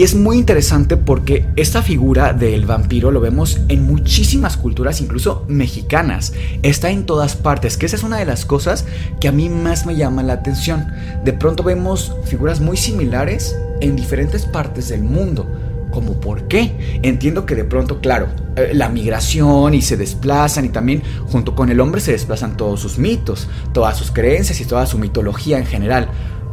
Y 0.00 0.02
es 0.02 0.14
muy 0.14 0.38
interesante 0.38 0.96
porque 0.96 1.44
esta 1.56 1.82
figura 1.82 2.32
del 2.32 2.64
vampiro 2.64 3.10
lo 3.10 3.20
vemos 3.20 3.60
en 3.68 3.82
muchísimas 3.82 4.56
culturas, 4.56 5.02
incluso 5.02 5.44
mexicanas. 5.46 6.32
Está 6.62 6.88
en 6.88 7.04
todas 7.04 7.36
partes, 7.36 7.76
que 7.76 7.84
esa 7.84 7.96
es 7.96 8.02
una 8.02 8.16
de 8.16 8.24
las 8.24 8.46
cosas 8.46 8.86
que 9.20 9.28
a 9.28 9.32
mí 9.32 9.50
más 9.50 9.84
me 9.84 9.96
llama 9.96 10.22
la 10.22 10.32
atención. 10.32 10.86
De 11.22 11.34
pronto 11.34 11.62
vemos 11.62 12.16
figuras 12.24 12.62
muy 12.62 12.78
similares 12.78 13.54
en 13.82 13.94
diferentes 13.94 14.46
partes 14.46 14.88
del 14.88 15.02
mundo. 15.02 15.46
¿Cómo 15.90 16.18
por 16.18 16.48
qué? 16.48 17.00
Entiendo 17.02 17.44
que 17.44 17.54
de 17.54 17.64
pronto, 17.64 18.00
claro, 18.00 18.28
eh, 18.56 18.70
la 18.72 18.88
migración 18.88 19.74
y 19.74 19.82
se 19.82 19.98
desplazan 19.98 20.64
y 20.64 20.70
también 20.70 21.02
junto 21.26 21.54
con 21.54 21.68
el 21.68 21.78
hombre 21.78 22.00
se 22.00 22.12
desplazan 22.12 22.56
todos 22.56 22.80
sus 22.80 22.96
mitos, 22.96 23.48
todas 23.74 23.98
sus 23.98 24.12
creencias 24.12 24.62
y 24.62 24.64
toda 24.64 24.86
su 24.86 24.96
mitología 24.96 25.58
en 25.58 25.66
general 25.66 26.08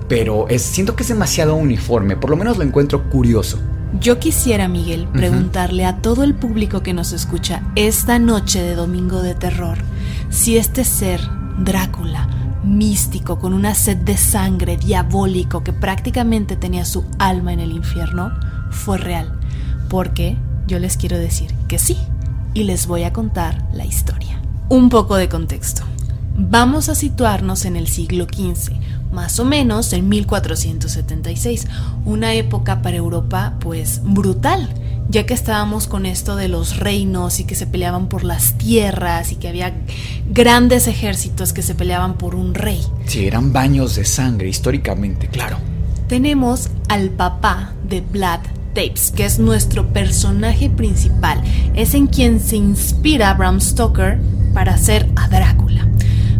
pero 0.07 0.47
es, 0.47 0.61
siento 0.61 0.95
que 0.95 1.03
es 1.03 1.09
demasiado 1.09 1.55
uniforme, 1.55 2.15
por 2.15 2.29
lo 2.29 2.37
menos 2.37 2.57
lo 2.57 2.63
encuentro 2.63 3.09
curioso. 3.09 3.59
Yo 3.99 4.19
quisiera, 4.19 4.67
Miguel, 4.67 5.07
preguntarle 5.07 5.85
a 5.85 6.01
todo 6.01 6.23
el 6.23 6.35
público 6.35 6.83
que 6.83 6.93
nos 6.93 7.13
escucha 7.13 7.63
esta 7.75 8.19
noche 8.19 8.61
de 8.61 8.75
Domingo 8.75 9.21
de 9.21 9.33
Terror 9.33 9.77
si 10.29 10.57
este 10.57 10.83
ser, 10.83 11.21
Drácula, 11.59 12.27
místico, 12.63 13.39
con 13.39 13.53
una 13.53 13.73
sed 13.73 13.97
de 13.97 14.17
sangre, 14.17 14.77
diabólico, 14.77 15.63
que 15.63 15.73
prácticamente 15.73 16.55
tenía 16.55 16.85
su 16.85 17.05
alma 17.17 17.53
en 17.53 17.59
el 17.59 17.71
infierno, 17.71 18.31
fue 18.69 18.97
real. 18.97 19.39
Porque 19.89 20.37
yo 20.67 20.77
les 20.77 20.97
quiero 20.97 21.17
decir 21.17 21.51
que 21.67 21.79
sí, 21.79 21.97
y 22.53 22.65
les 22.65 22.85
voy 22.87 23.03
a 23.03 23.13
contar 23.13 23.65
la 23.73 23.85
historia. 23.85 24.39
Un 24.69 24.89
poco 24.89 25.15
de 25.15 25.29
contexto. 25.29 25.83
Vamos 26.37 26.89
a 26.89 26.95
situarnos 26.95 27.65
en 27.65 27.75
el 27.77 27.87
siglo 27.87 28.25
XV 28.25 28.73
más 29.11 29.39
o 29.39 29.45
menos 29.45 29.93
en 29.93 30.09
1476, 30.09 31.67
una 32.05 32.33
época 32.33 32.81
para 32.81 32.97
Europa 32.97 33.55
pues 33.59 34.01
brutal, 34.03 34.69
ya 35.09 35.25
que 35.25 35.33
estábamos 35.33 35.87
con 35.87 36.05
esto 36.05 36.35
de 36.35 36.47
los 36.47 36.77
reinos 36.77 37.39
y 37.39 37.45
que 37.45 37.55
se 37.55 37.67
peleaban 37.67 38.09
por 38.09 38.23
las 38.23 38.57
tierras 38.57 39.31
y 39.31 39.35
que 39.35 39.47
había 39.47 39.73
grandes 40.29 40.87
ejércitos 40.87 41.53
que 41.53 41.61
se 41.61 41.75
peleaban 41.75 42.17
por 42.17 42.35
un 42.35 42.53
rey. 42.53 42.81
Sí, 43.05 43.25
eran 43.25 43.53
baños 43.53 43.95
de 43.95 44.05
sangre 44.05 44.49
históricamente, 44.49 45.27
claro. 45.27 45.57
Tenemos 46.07 46.69
al 46.89 47.09
papá 47.09 47.73
de 47.87 48.01
Vlad 48.01 48.39
Tapes, 48.73 49.11
que 49.11 49.25
es 49.25 49.39
nuestro 49.39 49.91
personaje 49.91 50.69
principal, 50.69 51.41
es 51.75 51.93
en 51.93 52.07
quien 52.07 52.39
se 52.39 52.57
inspira 52.57 53.33
Bram 53.33 53.59
Stoker 53.59 54.19
para 54.53 54.73
hacer 54.73 55.09
a 55.15 55.27
Drácula. 55.27 55.86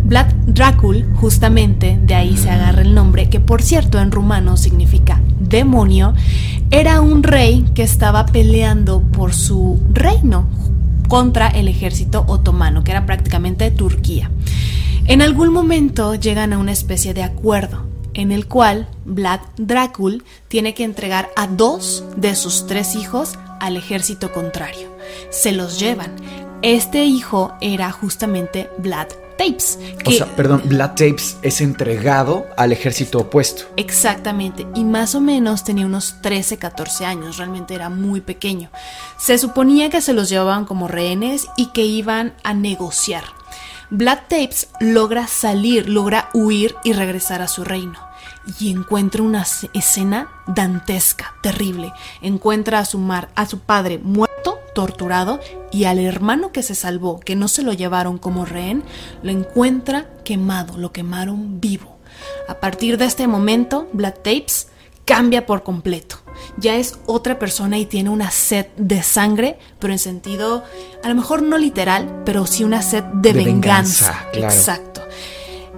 Vlad 0.08 0.28
Dracul, 0.46 1.06
justamente 1.16 2.00
de 2.02 2.16
ahí 2.16 2.38
se 2.38 2.50
agarra 2.50 2.82
el 2.82 2.96
nombre, 2.96 3.30
que 3.30 3.42
por 3.42 3.62
cierto 3.62 4.00
en 4.00 4.10
rumano 4.10 4.56
significa 4.56 5.22
demonio, 5.38 6.14
era 6.72 7.02
un 7.02 7.24
rey 7.24 7.66
que 7.76 7.84
estaba 7.84 8.26
peleando 8.26 9.02
por 9.02 9.34
su 9.34 9.84
reino 9.92 10.48
contra 11.10 11.50
el 11.50 11.68
ejército 11.68 12.24
otomano, 12.30 12.86
que 12.86 12.92
era 12.92 13.06
prácticamente 13.06 13.70
Turquía. 13.70 14.32
En 15.08 15.22
algún 15.22 15.52
momento 15.52 16.16
llegan 16.16 16.54
a 16.54 16.58
una 16.58 16.72
especie 16.72 17.14
de 17.14 17.24
acuerdo 17.24 17.86
en 18.14 18.32
el 18.32 18.48
cual 18.48 18.88
Vlad 19.04 19.42
Dracul 19.58 20.24
tiene 20.48 20.74
que 20.74 20.86
entregar 20.86 21.28
a 21.36 21.48
dos 21.48 22.06
de 22.16 22.34
sus 22.36 22.66
tres 22.66 22.96
hijos 22.96 23.38
al 23.60 23.76
ejército 23.76 24.32
contrario. 24.32 24.88
Se 25.32 25.52
los 25.52 25.82
llevan. 25.82 26.16
Este 26.62 27.04
hijo 27.04 27.52
era 27.60 27.92
justamente 27.92 28.70
Vlad 28.78 29.08
Tapes. 29.38 29.80
o 30.06 30.12
sea, 30.12 30.26
perdón, 30.36 30.64
Vlad 30.66 30.92
Tapes 30.92 31.38
es 31.42 31.62
entregado 31.62 32.46
al 32.58 32.72
ejército 32.72 33.20
opuesto. 33.20 33.66
Exactamente, 33.78 34.68
y 34.76 34.84
más 34.84 35.16
o 35.16 35.22
menos 35.22 35.64
tenía 35.64 35.86
unos 35.86 36.22
13, 36.22 36.58
14 36.58 37.06
años, 37.06 37.38
realmente 37.38 37.76
era 37.76 37.90
muy 37.90 38.22
pequeño. 38.22 38.70
Se 39.18 39.38
suponía 39.38 39.90
que 39.90 40.02
se 40.02 40.14
los 40.14 40.30
llevaban 40.30 40.66
como 40.66 40.88
rehenes 40.88 41.48
y 41.56 41.68
que 41.68 41.86
iban 41.86 42.34
a 42.44 42.54
negociar. 42.54 43.24
Vlad 43.90 44.20
Tapes 44.28 44.68
logra 44.80 45.28
salir, 45.28 45.88
logra 45.88 46.30
huir 46.34 46.76
y 46.84 46.94
regresar 46.94 47.42
a 47.42 47.48
su 47.48 47.64
reino 47.64 48.08
y 48.60 48.72
encuentra 48.72 49.22
una 49.22 49.46
escena 49.74 50.30
dantesca, 50.48 51.36
terrible. 51.42 51.94
Encuentra 52.22 52.80
a 52.80 52.86
su, 52.86 52.98
mar, 52.98 53.30
a 53.36 53.46
su 53.46 53.60
padre 53.60 53.98
muerto, 53.98 54.27
torturado, 54.78 55.40
y 55.72 55.86
al 55.86 55.98
hermano 55.98 56.52
que 56.52 56.62
se 56.62 56.76
salvó, 56.76 57.20
que 57.20 57.36
no 57.36 57.48
se 57.48 57.64
lo 57.64 57.74
llevaron 57.74 58.20
como 58.20 58.46
rehén, 58.46 58.84
lo 59.24 59.32
encuentra 59.32 60.06
quemado, 60.24 60.78
lo 60.78 60.92
quemaron 60.92 61.60
vivo. 61.60 61.98
A 62.48 62.60
partir 62.60 63.00
de 63.00 63.06
este 63.06 63.26
momento, 63.26 63.88
Black 63.92 64.18
Tapes 64.18 64.68
cambia 65.04 65.48
por 65.48 65.64
completo. 65.64 66.18
Ya 66.58 66.76
es 66.76 67.00
otra 67.08 67.40
persona 67.40 67.80
y 67.80 67.88
tiene 67.88 68.12
una 68.12 68.30
sed 68.30 68.68
de 68.78 69.02
sangre, 69.02 69.58
pero 69.80 69.94
en 69.94 69.98
sentido, 69.98 70.64
a 71.04 71.10
lo 71.10 71.16
mejor 71.16 71.42
no 71.42 71.58
literal, 71.58 72.22
pero 72.24 72.46
sí 72.46 72.64
una 72.64 72.84
sed 72.84 73.04
de, 73.16 73.34
venganza. 73.34 74.28
Exacto. 74.32 74.97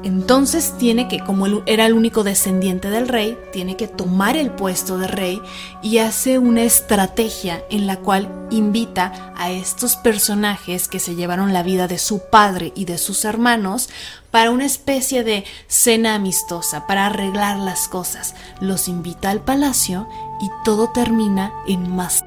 Entonces 0.03 0.75
tiene 0.77 1.07
que, 1.07 1.19
como 1.19 1.45
era 1.65 1.85
el 1.85 1.93
único 1.93 2.23
descendiente 2.23 2.89
del 2.89 3.07
rey, 3.07 3.37
tiene 3.51 3.75
que 3.75 3.87
tomar 3.87 4.37
el 4.37 4.51
puesto 4.51 4.97
de 4.97 5.07
rey 5.07 5.41
y 5.81 5.97
hace 5.97 6.39
una 6.39 6.63
estrategia 6.63 7.63
en 7.69 7.85
la 7.85 7.97
cual 7.97 8.47
invita 8.49 9.33
a 9.35 9.51
estos 9.51 9.97
personajes 9.97 10.87
que 10.87 10.99
se 10.99 11.15
llevaron 11.15 11.53
la 11.53 11.63
vida 11.63 11.87
de 11.87 11.97
su 11.97 12.21
padre 12.29 12.71
y 12.75 12.85
de 12.85 12.97
sus 12.97 13.25
hermanos 13.25 13.89
para 14.31 14.51
una 14.51 14.65
especie 14.65 15.23
de 15.23 15.43
cena 15.67 16.15
amistosa, 16.15 16.87
para 16.87 17.07
arreglar 17.07 17.57
las 17.57 17.87
cosas. 17.87 18.35
Los 18.61 18.87
invita 18.87 19.29
al 19.29 19.41
palacio 19.41 20.07
y 20.41 20.49
todo 20.63 20.91
termina 20.93 21.51
en 21.67 21.93
más 21.93 22.23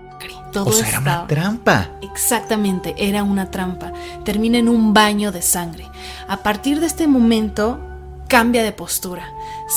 todo 0.52 0.70
o 0.70 0.72
sea, 0.72 0.88
era 0.88 0.98
una 1.00 1.26
trampa. 1.26 1.90
Exactamente, 2.02 2.94
era 2.96 3.22
una 3.22 3.50
trampa. 3.50 3.92
Termina 4.24 4.58
en 4.58 4.68
un 4.68 4.92
baño 4.94 5.32
de 5.32 5.42
sangre. 5.42 5.88
A 6.28 6.38
partir 6.38 6.80
de 6.80 6.86
este 6.86 7.06
momento, 7.06 7.80
cambia 8.28 8.62
de 8.62 8.72
postura. 8.72 9.24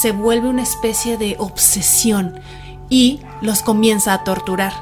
Se 0.02 0.12
vuelve 0.12 0.48
una 0.48 0.64
especie 0.64 1.18
de 1.18 1.36
obsesión 1.40 2.40
y 2.90 3.22
los 3.42 3.62
comienza 3.62 4.14
a 4.14 4.24
torturar. 4.24 4.74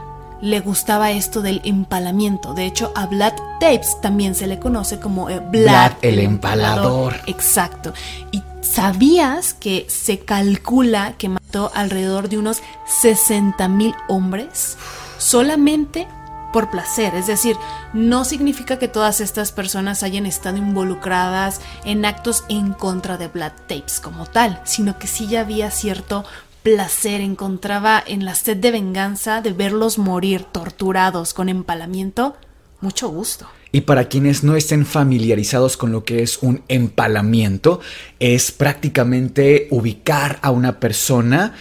Le 0.41 0.59
gustaba 0.59 1.11
esto 1.11 1.41
del 1.41 1.61
empalamiento. 1.63 2.53
De 2.53 2.65
hecho, 2.65 2.91
a 2.95 3.05
Vlad 3.05 3.33
Tapes 3.59 4.01
también 4.01 4.35
se 4.35 4.47
le 4.47 4.59
conoce 4.59 4.99
como 4.99 5.29
eh, 5.29 5.39
Vlad, 5.39 5.93
el, 6.01 6.19
empalador. 6.19 7.15
Exacto. 7.27 7.93
Y 8.31 8.41
¿Sabías 8.63 9.53
que 9.53 9.85
se 9.89 10.19
calcula 10.19 11.13
que 11.17 11.29
mató 11.29 11.71
alrededor 11.75 12.29
de 12.29 12.39
unos 12.39 12.63
60 12.87 13.67
mil 13.67 13.93
hombres? 14.07 14.77
Solamente 15.23 16.07
por 16.51 16.69
placer, 16.69 17.15
es 17.15 17.25
decir, 17.25 17.55
no 17.93 18.25
significa 18.25 18.77
que 18.77 18.87
todas 18.87 19.21
estas 19.21 19.51
personas 19.51 20.03
hayan 20.03 20.27
estado 20.27 20.57
involucradas 20.57 21.61
en 21.83 22.05
actos 22.05 22.43
en 22.47 22.73
contra 22.73 23.17
de 23.17 23.27
Blood 23.27 23.53
Tapes 23.67 23.99
como 23.99 24.27
tal, 24.27 24.61
sino 24.63 24.99
que 24.99 25.07
sí 25.07 25.27
ya 25.27 25.41
había 25.41 25.71
cierto 25.71 26.25
placer, 26.61 27.21
encontraba 27.21 28.01
en 28.05 28.23
la 28.23 28.35
sed 28.35 28.57
de 28.57 28.71
venganza 28.71 29.41
de 29.41 29.51
verlos 29.51 29.97
morir 29.97 30.43
torturados 30.43 31.33
con 31.33 31.49
empalamiento, 31.49 32.37
mucho 32.79 33.09
gusto. 33.09 33.47
Y 33.71 33.81
para 33.81 34.07
quienes 34.07 34.43
no 34.43 34.55
estén 34.55 34.85
familiarizados 34.85 35.77
con 35.77 35.91
lo 35.91 36.03
que 36.03 36.21
es 36.21 36.37
un 36.43 36.61
empalamiento, 36.67 37.79
es 38.19 38.51
prácticamente 38.51 39.67
ubicar 39.71 40.37
a 40.43 40.51
una 40.51 40.79
persona 40.79 41.55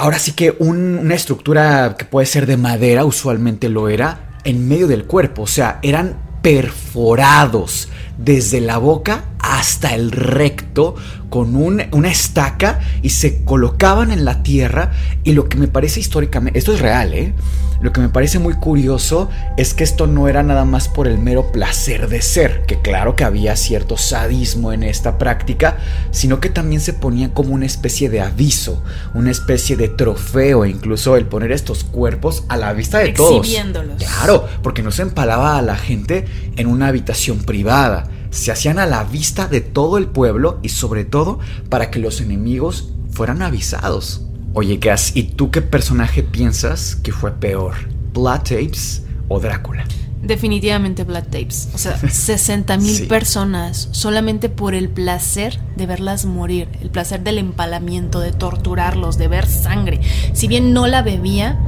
Ahora 0.00 0.18
sí 0.18 0.32
que 0.32 0.56
una 0.60 1.14
estructura 1.14 1.94
que 1.98 2.06
puede 2.06 2.24
ser 2.24 2.46
de 2.46 2.56
madera, 2.56 3.04
usualmente 3.04 3.68
lo 3.68 3.90
era, 3.90 4.30
en 4.44 4.66
medio 4.66 4.88
del 4.88 5.04
cuerpo, 5.04 5.42
o 5.42 5.46
sea, 5.46 5.78
eran 5.82 6.16
perforados 6.40 7.90
desde 8.16 8.62
la 8.62 8.78
boca 8.78 9.26
hasta 9.40 9.94
el 9.94 10.10
recto 10.10 10.94
con 11.30 11.56
una 11.56 12.10
estaca 12.10 12.80
y 13.02 13.10
se 13.10 13.44
colocaban 13.44 14.10
en 14.10 14.24
la 14.24 14.42
tierra 14.42 14.92
y 15.24 15.32
lo 15.32 15.48
que 15.48 15.56
me 15.56 15.68
parece 15.68 16.00
históricamente, 16.00 16.58
esto 16.58 16.74
es 16.74 16.80
real, 16.80 17.14
¿eh? 17.14 17.32
Lo 17.80 17.94
que 17.94 18.02
me 18.02 18.10
parece 18.10 18.38
muy 18.38 18.54
curioso 18.54 19.30
es 19.56 19.72
que 19.72 19.84
esto 19.84 20.06
no 20.06 20.28
era 20.28 20.42
nada 20.42 20.66
más 20.66 20.88
por 20.88 21.06
el 21.06 21.16
mero 21.16 21.50
placer 21.50 22.08
de 22.08 22.20
ser, 22.20 22.66
que 22.66 22.82
claro 22.82 23.16
que 23.16 23.24
había 23.24 23.56
cierto 23.56 23.96
sadismo 23.96 24.72
en 24.72 24.82
esta 24.82 25.16
práctica, 25.16 25.78
sino 26.10 26.40
que 26.40 26.50
también 26.50 26.82
se 26.82 26.92
ponía 26.92 27.32
como 27.32 27.54
una 27.54 27.64
especie 27.64 28.10
de 28.10 28.20
aviso, 28.20 28.82
una 29.14 29.30
especie 29.30 29.76
de 29.76 29.88
trofeo, 29.88 30.66
incluso 30.66 31.16
el 31.16 31.24
poner 31.24 31.52
estos 31.52 31.84
cuerpos 31.84 32.44
a 32.48 32.58
la 32.58 32.74
vista 32.74 32.98
de 32.98 33.12
todos. 33.12 33.48
Claro, 33.96 34.46
porque 34.62 34.82
no 34.82 34.90
se 34.90 35.02
empalaba 35.02 35.56
a 35.56 35.62
la 35.62 35.76
gente 35.76 36.26
en 36.56 36.66
una 36.66 36.88
habitación 36.88 37.38
privada 37.38 38.08
se 38.30 38.52
hacían 38.52 38.78
a 38.78 38.86
la 38.86 39.04
vista 39.04 39.46
de 39.46 39.60
todo 39.60 39.98
el 39.98 40.06
pueblo 40.06 40.58
y 40.62 40.70
sobre 40.70 41.04
todo 41.04 41.38
para 41.68 41.90
que 41.90 41.98
los 41.98 42.20
enemigos 42.20 42.92
fueran 43.10 43.42
avisados. 43.42 44.22
Oye, 44.52 44.78
Gas, 44.78 45.12
¿y 45.14 45.24
tú 45.24 45.50
qué 45.50 45.62
personaje 45.62 46.22
piensas 46.22 46.96
que 46.96 47.12
fue 47.12 47.32
peor? 47.32 47.74
¿Blood 48.12 48.40
Tapes 48.40 49.04
o 49.28 49.38
Drácula? 49.38 49.84
Definitivamente 50.22 51.04
Blood 51.04 51.24
Tapes. 51.24 51.68
O 51.74 51.78
sea, 51.78 51.96
60 52.08 52.76
mil 52.78 53.06
personas 53.06 53.88
solamente 53.92 54.48
por 54.48 54.74
el 54.74 54.88
placer 54.88 55.60
de 55.76 55.86
verlas 55.86 56.24
morir, 56.24 56.68
el 56.80 56.90
placer 56.90 57.22
del 57.22 57.38
empalamiento, 57.38 58.20
de 58.20 58.32
torturarlos, 58.32 59.18
de 59.18 59.28
ver 59.28 59.46
sangre. 59.46 60.00
Si 60.32 60.48
bien 60.48 60.72
no 60.72 60.86
la 60.86 61.02
bebía, 61.02 61.58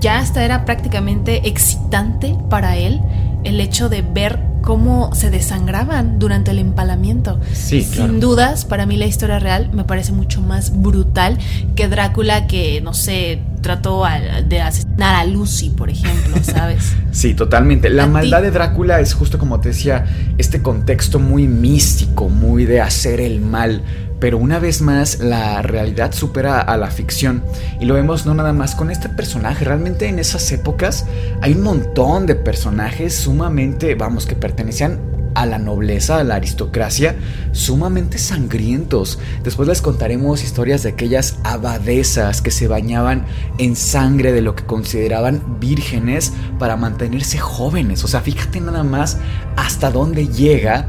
ya 0.00 0.18
hasta 0.18 0.44
era 0.44 0.64
prácticamente 0.64 1.48
excitante 1.48 2.36
para 2.48 2.76
él 2.76 3.00
el 3.44 3.60
hecho 3.60 3.88
de 3.88 4.02
ver 4.02 4.49
cómo 4.62 5.14
se 5.14 5.30
desangraban 5.30 6.18
durante 6.18 6.50
el 6.50 6.58
empalamiento. 6.58 7.40
Sí, 7.52 7.82
Sin 7.82 8.20
dudas, 8.20 8.64
para 8.64 8.86
mí 8.86 8.96
la 8.96 9.06
historia 9.06 9.38
real 9.38 9.70
me 9.72 9.84
parece 9.84 10.12
mucho 10.12 10.40
más 10.40 10.80
brutal 10.80 11.38
que 11.74 11.88
Drácula 11.88 12.46
que, 12.46 12.80
no 12.80 12.94
sé, 12.94 13.42
trató 13.60 14.04
de 14.46 14.60
asesinar 14.60 15.14
a 15.14 15.24
Lucy, 15.24 15.70
por 15.70 15.90
ejemplo, 15.90 16.36
¿sabes? 16.42 16.94
sí, 17.12 17.34
totalmente. 17.34 17.90
La 17.90 18.06
maldad 18.06 18.42
de 18.42 18.50
Drácula 18.50 19.00
es 19.00 19.14
justo 19.14 19.38
como 19.38 19.60
te 19.60 19.70
decía, 19.70 20.06
este 20.38 20.62
contexto 20.62 21.18
muy 21.18 21.48
místico, 21.48 22.28
muy 22.28 22.64
de 22.64 22.80
hacer 22.80 23.20
el 23.20 23.40
mal 23.40 23.82
pero 24.20 24.36
una 24.36 24.58
vez 24.58 24.82
más 24.82 25.18
la 25.18 25.62
realidad 25.62 26.12
supera 26.12 26.60
a 26.60 26.76
la 26.76 26.90
ficción 26.90 27.42
y 27.80 27.86
lo 27.86 27.94
vemos 27.94 28.26
no 28.26 28.34
nada 28.34 28.52
más 28.52 28.74
con 28.74 28.90
este 28.90 29.08
personaje, 29.08 29.64
realmente 29.64 30.06
en 30.08 30.18
esas 30.18 30.52
épocas 30.52 31.06
hay 31.40 31.54
un 31.54 31.62
montón 31.62 32.26
de 32.26 32.34
personajes 32.34 33.14
sumamente, 33.14 33.94
vamos, 33.94 34.26
que 34.26 34.36
pertenecían 34.36 35.00
a 35.40 35.46
la 35.46 35.58
nobleza, 35.58 36.18
a 36.18 36.24
la 36.24 36.34
aristocracia, 36.34 37.16
sumamente 37.52 38.18
sangrientos. 38.18 39.18
Después 39.42 39.66
les 39.66 39.80
contaremos 39.80 40.44
historias 40.44 40.82
de 40.82 40.90
aquellas 40.90 41.38
abadesas 41.44 42.42
que 42.42 42.50
se 42.50 42.68
bañaban 42.68 43.24
en 43.56 43.74
sangre 43.74 44.32
de 44.32 44.42
lo 44.42 44.54
que 44.54 44.66
consideraban 44.66 45.58
vírgenes 45.58 46.34
para 46.58 46.76
mantenerse 46.76 47.38
jóvenes. 47.38 48.04
O 48.04 48.08
sea, 48.08 48.20
fíjate 48.20 48.60
nada 48.60 48.84
más 48.84 49.16
hasta 49.56 49.90
dónde 49.90 50.28
llega 50.28 50.88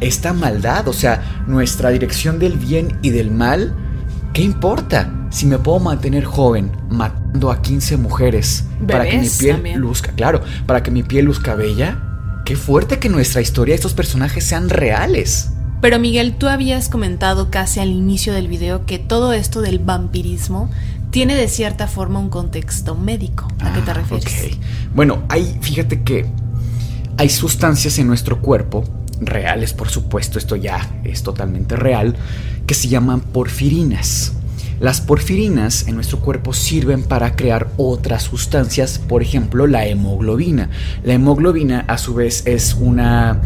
esta 0.00 0.32
maldad, 0.32 0.88
o 0.88 0.94
sea, 0.94 1.44
nuestra 1.46 1.90
dirección 1.90 2.38
del 2.38 2.56
bien 2.56 2.96
y 3.02 3.10
del 3.10 3.30
mal, 3.30 3.76
¿qué 4.32 4.40
importa? 4.40 5.12
Si 5.28 5.44
me 5.44 5.58
puedo 5.58 5.78
mantener 5.78 6.24
joven 6.24 6.72
matando 6.88 7.50
a 7.50 7.60
15 7.60 7.98
mujeres 7.98 8.64
para 8.88 9.04
que 9.04 9.18
mi 9.18 9.28
piel 9.28 9.74
luzca, 9.74 10.12
claro, 10.12 10.40
para 10.66 10.82
que 10.82 10.90
mi 10.90 11.02
piel 11.02 11.26
luzca 11.26 11.54
bella, 11.54 12.09
qué 12.44 12.56
fuerte 12.56 12.98
que 12.98 13.08
nuestra 13.08 13.40
historia, 13.40 13.74
estos 13.74 13.94
personajes 13.94 14.44
sean 14.44 14.68
reales. 14.68 15.50
Pero 15.80 15.98
Miguel, 15.98 16.34
tú 16.34 16.48
habías 16.48 16.88
comentado 16.88 17.50
casi 17.50 17.80
al 17.80 17.88
inicio 17.88 18.32
del 18.32 18.48
video 18.48 18.84
que 18.84 18.98
todo 18.98 19.32
esto 19.32 19.62
del 19.62 19.78
vampirismo 19.78 20.70
tiene 21.10 21.34
de 21.34 21.48
cierta 21.48 21.86
forma 21.86 22.18
un 22.18 22.28
contexto 22.28 22.94
médico. 22.94 23.48
¿A 23.60 23.72
qué 23.72 23.80
te 23.80 23.90
ah, 23.90 23.94
refieres? 23.94 24.58
Bueno, 24.94 25.22
hay, 25.28 25.58
fíjate 25.60 26.02
que 26.02 26.26
hay 27.16 27.28
sustancias 27.28 27.98
en 27.98 28.06
nuestro 28.06 28.40
cuerpo 28.40 28.84
reales, 29.20 29.72
por 29.72 29.88
supuesto, 29.88 30.38
esto 30.38 30.56
ya 30.56 31.00
es 31.04 31.22
totalmente 31.22 31.76
real, 31.76 32.16
que 32.66 32.74
se 32.74 32.88
llaman 32.88 33.20
porfirinas. 33.20 34.32
Las 34.80 35.02
porfirinas 35.02 35.86
en 35.88 35.94
nuestro 35.94 36.20
cuerpo 36.20 36.54
sirven 36.54 37.02
para 37.02 37.36
crear 37.36 37.68
otras 37.76 38.22
sustancias, 38.22 38.98
por 38.98 39.22
ejemplo 39.22 39.66
la 39.66 39.86
hemoglobina. 39.86 40.70
La 41.04 41.12
hemoglobina 41.12 41.84
a 41.86 41.98
su 41.98 42.14
vez 42.14 42.46
es 42.46 42.74
una... 42.80 43.42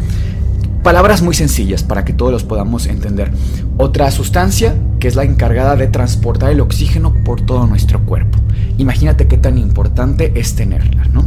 Palabras 0.81 1.21
muy 1.21 1.35
sencillas 1.35 1.83
para 1.83 2.05
que 2.05 2.13
todos 2.13 2.31
los 2.31 2.45
podamos 2.45 2.85
entender. 2.85 3.31
Otra 3.75 4.11
sustancia 4.11 4.75
que 4.99 5.09
es 5.09 5.15
la 5.15 5.23
encargada 5.23 5.75
de 5.75 5.87
transportar 5.87 6.51
el 6.51 6.61
oxígeno 6.61 7.13
por 7.25 7.41
todo 7.41 7.67
nuestro 7.67 8.05
cuerpo. 8.05 8.39
Imagínate 8.77 9.27
qué 9.27 9.37
tan 9.37 9.57
importante 9.57 10.31
es 10.35 10.55
tenerla, 10.55 11.03
¿no? 11.11 11.25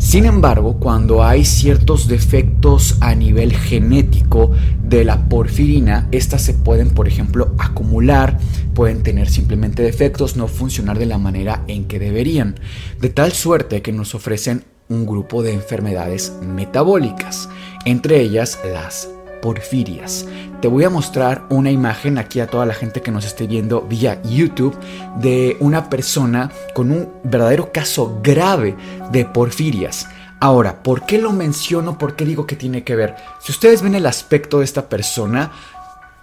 Sin 0.00 0.24
embargo, 0.24 0.78
cuando 0.80 1.22
hay 1.22 1.44
ciertos 1.44 2.08
defectos 2.08 2.96
a 3.00 3.14
nivel 3.14 3.52
genético 3.52 4.50
de 4.82 5.04
la 5.04 5.28
porfirina, 5.28 6.08
estas 6.10 6.40
se 6.40 6.54
pueden, 6.54 6.90
por 6.90 7.06
ejemplo, 7.06 7.54
acumular, 7.58 8.38
pueden 8.74 9.02
tener 9.02 9.28
simplemente 9.28 9.82
defectos, 9.82 10.36
no 10.36 10.48
funcionar 10.48 10.98
de 10.98 11.04
la 11.04 11.18
manera 11.18 11.64
en 11.68 11.84
que 11.84 11.98
deberían, 11.98 12.58
de 12.98 13.10
tal 13.10 13.32
suerte 13.32 13.82
que 13.82 13.92
nos 13.92 14.14
ofrecen 14.14 14.64
un 14.88 15.04
grupo 15.04 15.42
de 15.42 15.52
enfermedades 15.52 16.32
metabólicas, 16.40 17.50
entre 17.84 18.22
ellas 18.22 18.58
las 18.72 19.10
porfirias. 19.40 20.26
Te 20.60 20.68
voy 20.68 20.84
a 20.84 20.90
mostrar 20.90 21.44
una 21.48 21.70
imagen 21.70 22.18
aquí 22.18 22.40
a 22.40 22.46
toda 22.46 22.66
la 22.66 22.74
gente 22.74 23.02
que 23.02 23.10
nos 23.10 23.24
esté 23.24 23.46
viendo 23.46 23.82
vía 23.82 24.20
YouTube 24.22 24.78
de 25.16 25.56
una 25.60 25.88
persona 25.88 26.50
con 26.74 26.90
un 26.90 27.08
verdadero 27.24 27.72
caso 27.72 28.20
grave 28.22 28.76
de 29.10 29.24
porfirias. 29.24 30.08
Ahora, 30.40 30.82
¿por 30.82 31.04
qué 31.04 31.18
lo 31.18 31.32
menciono? 31.32 31.98
¿Por 31.98 32.16
qué 32.16 32.24
digo 32.24 32.46
que 32.46 32.56
tiene 32.56 32.82
que 32.82 32.96
ver? 32.96 33.14
Si 33.40 33.52
ustedes 33.52 33.82
ven 33.82 33.94
el 33.94 34.06
aspecto 34.06 34.58
de 34.58 34.64
esta 34.64 34.88
persona, 34.88 35.52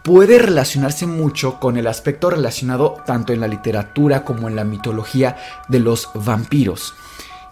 puede 0.04 0.40
relacionarse 0.40 1.06
mucho 1.06 1.60
con 1.60 1.78
el 1.78 1.86
aspecto 1.86 2.30
relacionado 2.30 2.96
tanto 3.06 3.34
en 3.34 3.42
la 3.42 3.48
literatura 3.48 4.24
como 4.24 4.48
en 4.48 4.56
la 4.56 4.64
mitología 4.64 5.36
de 5.68 5.80
los 5.80 6.10
vampiros. 6.16 6.94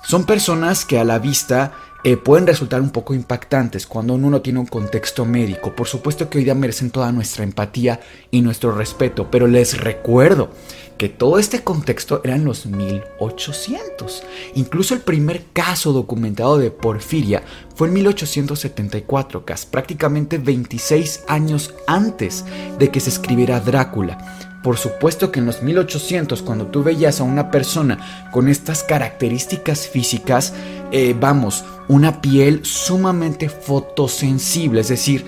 Son 0.04 0.26
personas 0.26 0.86
que 0.86 0.98
a 0.98 1.04
la 1.04 1.20
vista 1.20 1.74
eh, 2.06 2.18
pueden 2.18 2.46
resultar 2.46 2.82
un 2.82 2.92
poco 2.92 3.16
impactantes 3.16 3.88
cuando 3.88 4.14
uno 4.14 4.30
no 4.30 4.44
tiene 4.44 4.60
un 4.60 4.68
contexto 4.68 5.26
médico. 5.26 5.76
Por 5.76 5.88
supuesto 5.88 6.30
que 6.30 6.38
hoy 6.38 6.44
día 6.44 6.54
merecen 6.54 6.92
toda 6.92 7.12
nuestra 7.12 7.44
empatía 7.44 8.00
y 8.30 8.42
nuestro 8.42 8.72
respeto, 8.74 9.32
pero 9.32 9.48
les 9.48 9.82
recuerdo 9.82 10.52
que 11.00 11.10
todo 11.10 11.40
este 11.40 11.64
contexto 11.64 12.22
era 12.24 12.36
en 12.36 12.46
los 12.46 12.68
1800. 12.68 14.24
Incluso 14.54 14.94
el 14.94 15.02
primer 15.02 15.46
caso 15.52 15.94
documentado 15.94 16.60
de 16.60 16.70
porfiria 16.70 17.42
fue 17.74 17.88
en 17.88 17.96
1874, 17.96 19.44
casi 19.44 19.66
prácticamente 19.66 20.38
26 20.38 21.24
años 21.28 21.74
antes 21.88 22.46
de 22.78 22.92
que 22.92 23.00
se 23.00 23.10
escribiera 23.10 23.60
Drácula. 23.60 24.55
Por 24.66 24.78
supuesto 24.78 25.32
que 25.32 25.40
en 25.40 25.46
los 25.46 25.62
1800, 25.62 26.42
cuando 26.42 26.66
tú 26.66 26.82
veías 26.82 27.20
a 27.20 27.24
una 27.24 27.52
persona 27.52 28.00
con 28.32 28.50
estas 28.50 28.82
características 28.82 29.88
físicas, 29.88 30.54
eh, 30.92 31.16
vamos, 31.16 31.64
una 31.88 32.20
piel 32.20 32.66
sumamente 32.66 33.48
fotosensible, 33.48 34.82
es 34.82 34.88
decir, 34.88 35.24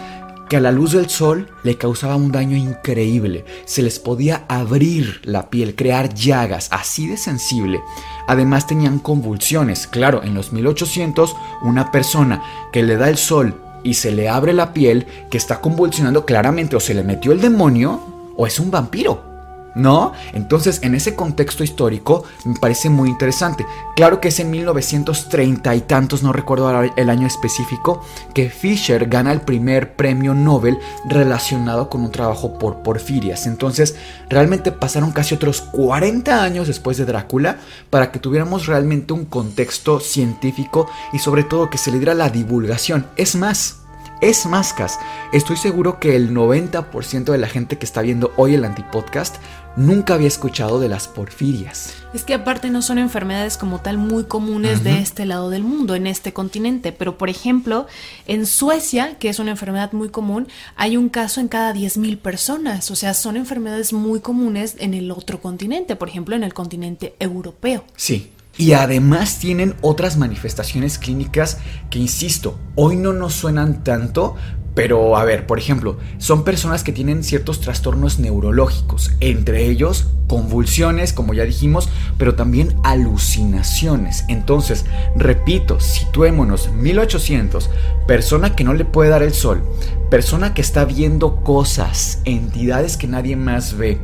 que 0.50 0.58
a 0.58 0.60
la 0.60 0.72
luz 0.72 0.94
del 0.94 1.08
sol 1.08 1.52
le 1.62 1.78
causaba 1.78 2.16
un 2.16 2.32
daño 2.32 2.58
increíble. 2.58 3.46
Se 3.66 3.84
les 3.84 4.00
podía 4.00 4.44
abrir 4.48 5.22
la 5.24 5.52
piel, 5.52 5.76
crear 5.76 6.16
llagas, 6.16 6.70
así 6.72 7.08
de 7.08 7.18
sensible. 7.18 7.80
Además 8.28 8.66
tenían 8.66 8.98
convulsiones. 8.98 9.86
Claro, 9.86 10.24
en 10.24 10.34
los 10.34 10.52
1800 10.52 11.36
una 11.62 11.92
persona 11.92 12.42
que 12.74 12.82
le 12.82 12.98
da 12.98 13.08
el 13.08 13.18
sol 13.18 13.54
y 13.84 13.94
se 13.94 14.12
le 14.12 14.30
abre 14.30 14.54
la 14.54 14.74
piel, 14.74 15.06
que 15.30 15.38
está 15.38 15.62
convulsionando 15.62 16.26
claramente 16.26 16.76
o 16.76 16.80
se 16.80 16.96
le 16.96 17.04
metió 17.04 17.34
el 17.34 17.40
demonio 17.40 18.07
o 18.38 18.48
es 18.48 18.60
un 18.60 18.72
vampiro. 18.72 19.38
¿no? 19.78 20.14
Entonces, 20.34 20.80
en 20.84 20.96
ese 20.96 21.16
contexto 21.16 21.64
histórico, 21.64 22.24
me 22.46 22.56
parece 22.56 22.90
muy 22.90 23.10
interesante. 23.10 23.66
Claro 23.96 24.20
que 24.20 24.30
es 24.30 24.40
en 24.40 24.50
1930 24.50 25.76
y 25.76 25.82
tantos, 25.82 26.24
no 26.24 26.34
recuerdo 26.34 26.70
el 26.96 27.10
año 27.10 27.28
específico, 27.28 28.04
que 28.34 28.50
Fisher 28.50 29.08
gana 29.08 29.32
el 29.32 29.42
primer 29.42 29.96
premio 29.96 30.34
Nobel 30.34 30.80
relacionado 31.08 31.90
con 31.90 32.02
un 32.02 32.12
trabajo 32.12 32.58
por 32.58 32.82
porfirias. 32.82 33.46
Entonces, 33.46 33.96
realmente 34.30 34.72
pasaron 34.72 35.12
casi 35.12 35.36
otros 35.36 35.62
40 35.62 36.44
años 36.44 36.68
después 36.68 36.98
de 36.98 37.06
Drácula 37.06 37.58
para 37.90 38.12
que 38.12 38.20
tuviéramos 38.20 38.66
realmente 38.66 39.14
un 39.14 39.26
contexto 39.26 40.00
científico 40.00 40.90
y 41.14 41.20
sobre 41.20 41.44
todo 41.44 41.70
que 41.70 41.78
se 41.78 41.92
le 41.92 41.98
diera 41.98 42.16
la 42.16 42.30
divulgación. 42.30 43.06
Es 43.16 43.36
más, 43.36 43.87
es 44.22 44.46
más, 44.46 44.74
Cas, 44.74 45.00
estoy 45.32 45.58
seguro 45.58 46.00
que 46.00 46.16
el 46.16 46.34
90% 46.34 47.26
de 47.26 47.38
la 47.38 47.48
gente 47.48 47.78
que 47.78 47.86
está 47.86 48.02
viendo 48.02 48.34
hoy 48.36 48.56
el 48.56 48.66
antipodcast 48.66 49.36
nunca 49.76 50.16
había 50.16 50.28
escuchado 50.28 50.80
de 50.80 50.90
las 50.90 51.08
porfirias. 51.08 51.94
Es 52.14 52.24
que 52.24 52.34
aparte 52.34 52.70
no 52.70 52.82
son 52.82 52.98
enfermedades 52.98 53.58
como 53.58 53.80
tal 53.80 53.98
muy 54.00 54.24
comunes 54.24 54.84
de 54.84 54.98
este 55.00 55.26
lado 55.26 55.52
del 55.52 55.64
mundo, 55.64 55.94
en 55.94 56.08
este 56.08 56.34
continente, 56.34 56.92
pero 56.92 57.18
por 57.18 57.30
ejemplo, 57.30 57.86
en 58.26 58.48
Suecia, 58.48 59.18
que 59.20 59.30
es 59.30 59.38
una 59.38 59.52
enfermedad 59.52 59.92
muy 59.92 60.10
común, 60.10 60.48
hay 60.76 60.98
un 60.98 61.10
caso 61.10 61.40
en 61.40 61.48
cada 61.48 61.74
10.000 61.74 62.18
personas, 62.18 62.90
o 62.90 62.96
sea, 62.96 63.14
son 63.14 63.38
enfermedades 63.38 63.94
muy 63.94 64.20
comunes 64.20 64.76
en 64.80 64.96
el 64.96 65.12
otro 65.12 65.40
continente, 65.42 65.96
por 65.96 66.10
ejemplo, 66.10 66.36
en 66.36 66.44
el 66.44 66.56
continente 66.56 67.16
europeo. 67.20 67.84
Sí, 67.96 68.32
y 68.58 68.74
además 68.74 69.40
tienen 69.40 69.76
otras 69.82 70.18
manifestaciones 70.18 70.98
clínicas 70.98 71.60
que, 71.90 72.00
insisto, 72.00 72.60
hoy 72.76 72.96
no 72.96 73.14
nos 73.14 73.34
suenan 73.34 73.84
tanto, 73.84 74.36
pero 74.74 75.18
a 75.18 75.26
ver, 75.26 75.48
por 75.48 75.58
ejemplo, 75.58 75.98
son 76.18 76.44
personas 76.44 76.84
que 76.84 76.92
tienen 76.92 77.24
ciertos 77.24 77.62
trastornos 77.62 78.20
neurológicos, 78.20 79.12
entre 79.20 79.66
ellos 79.66 80.08
convulsiones, 80.28 81.14
como 81.14 81.34
ya 81.34 81.46
dijimos, 81.46 81.90
pero 82.18 82.36
también 82.36 82.76
alucinaciones. 82.84 84.26
Entonces, 84.28 84.86
repito, 85.16 85.80
situémonos 85.80 86.72
1800, 86.74 87.70
persona 88.08 88.56
que 88.56 88.64
no 88.64 88.74
le 88.74 88.86
puede 88.86 89.10
dar 89.10 89.24
el 89.24 89.34
sol, 89.34 89.64
persona 90.10 90.54
que 90.54 90.62
está 90.62 90.86
viendo 90.86 91.38
cosas, 91.38 92.20
entidades 92.26 92.98
que 92.98 93.08
nadie 93.08 93.36
más 93.36 93.78
ve. 93.78 94.00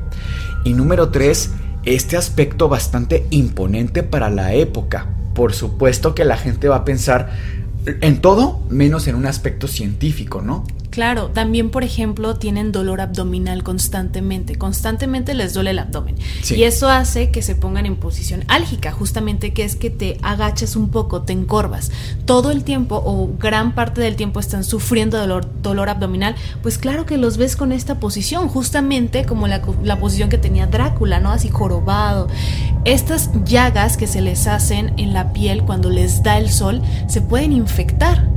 Y 0.64 0.74
número 0.74 1.10
3, 1.10 1.52
este 1.86 2.18
aspecto 2.18 2.70
bastante 2.70 3.26
imponente 3.30 4.04
para 4.04 4.30
la 4.30 4.54
época. 4.54 5.08
Por 5.34 5.54
supuesto 5.54 6.16
que 6.16 6.26
la 6.26 6.38
gente 6.38 6.68
va 6.68 6.78
a 6.78 6.86
pensar 6.86 7.32
en 7.86 8.22
todo 8.22 8.62
menos 8.70 9.08
en 9.08 9.16
un 9.16 9.26
aspecto 9.26 9.68
científico, 9.68 10.42
¿no? 10.42 10.64
Claro, 10.94 11.30
también 11.30 11.72
por 11.72 11.84
ejemplo 11.84 12.36
tienen 12.36 12.72
dolor 12.72 13.02
abdominal 13.02 13.64
constantemente, 13.64 14.60
constantemente 14.60 15.34
les 15.34 15.56
duele 15.56 15.72
el 15.72 15.80
abdomen 15.80 16.18
y 16.52 16.62
eso 16.66 16.88
hace 16.88 17.32
que 17.32 17.42
se 17.42 17.56
pongan 17.56 17.88
en 17.88 17.96
posición 17.96 18.44
álgica, 18.48 18.92
justamente 18.92 19.54
que 19.54 19.64
es 19.64 19.76
que 19.76 19.90
te 19.90 20.20
agachas 20.22 20.76
un 20.76 20.90
poco, 20.90 21.24
te 21.24 21.34
encorvas. 21.34 21.92
Todo 22.26 22.52
el 22.52 22.64
tiempo 22.64 23.02
o 23.04 23.28
gran 23.40 23.74
parte 23.74 24.02
del 24.02 24.16
tiempo 24.16 24.40
están 24.40 24.64
sufriendo 24.64 25.18
dolor, 25.18 25.50
dolor 25.64 25.90
abdominal, 25.90 26.36
pues 26.62 26.78
claro 26.78 27.08
que 27.08 27.18
los 27.18 27.38
ves 27.38 27.56
con 27.56 27.72
esta 27.72 28.00
posición, 28.00 28.48
justamente 28.48 29.26
como 29.26 29.48
la, 29.48 29.64
la 29.82 29.98
posición 29.98 30.30
que 30.30 30.38
tenía 30.38 30.68
Drácula, 30.68 31.20
¿no? 31.20 31.32
Así 31.32 31.50
jorobado. 31.50 32.28
Estas 32.86 33.32
llagas 33.46 33.98
que 33.98 34.06
se 34.06 34.22
les 34.22 34.46
hacen 34.46 34.94
en 34.98 35.12
la 35.14 35.34
piel 35.34 35.64
cuando 35.64 35.90
les 35.90 36.22
da 36.22 36.38
el 36.38 36.52
sol 36.52 36.84
se 37.08 37.20
pueden 37.20 37.52
infectar 37.52 38.33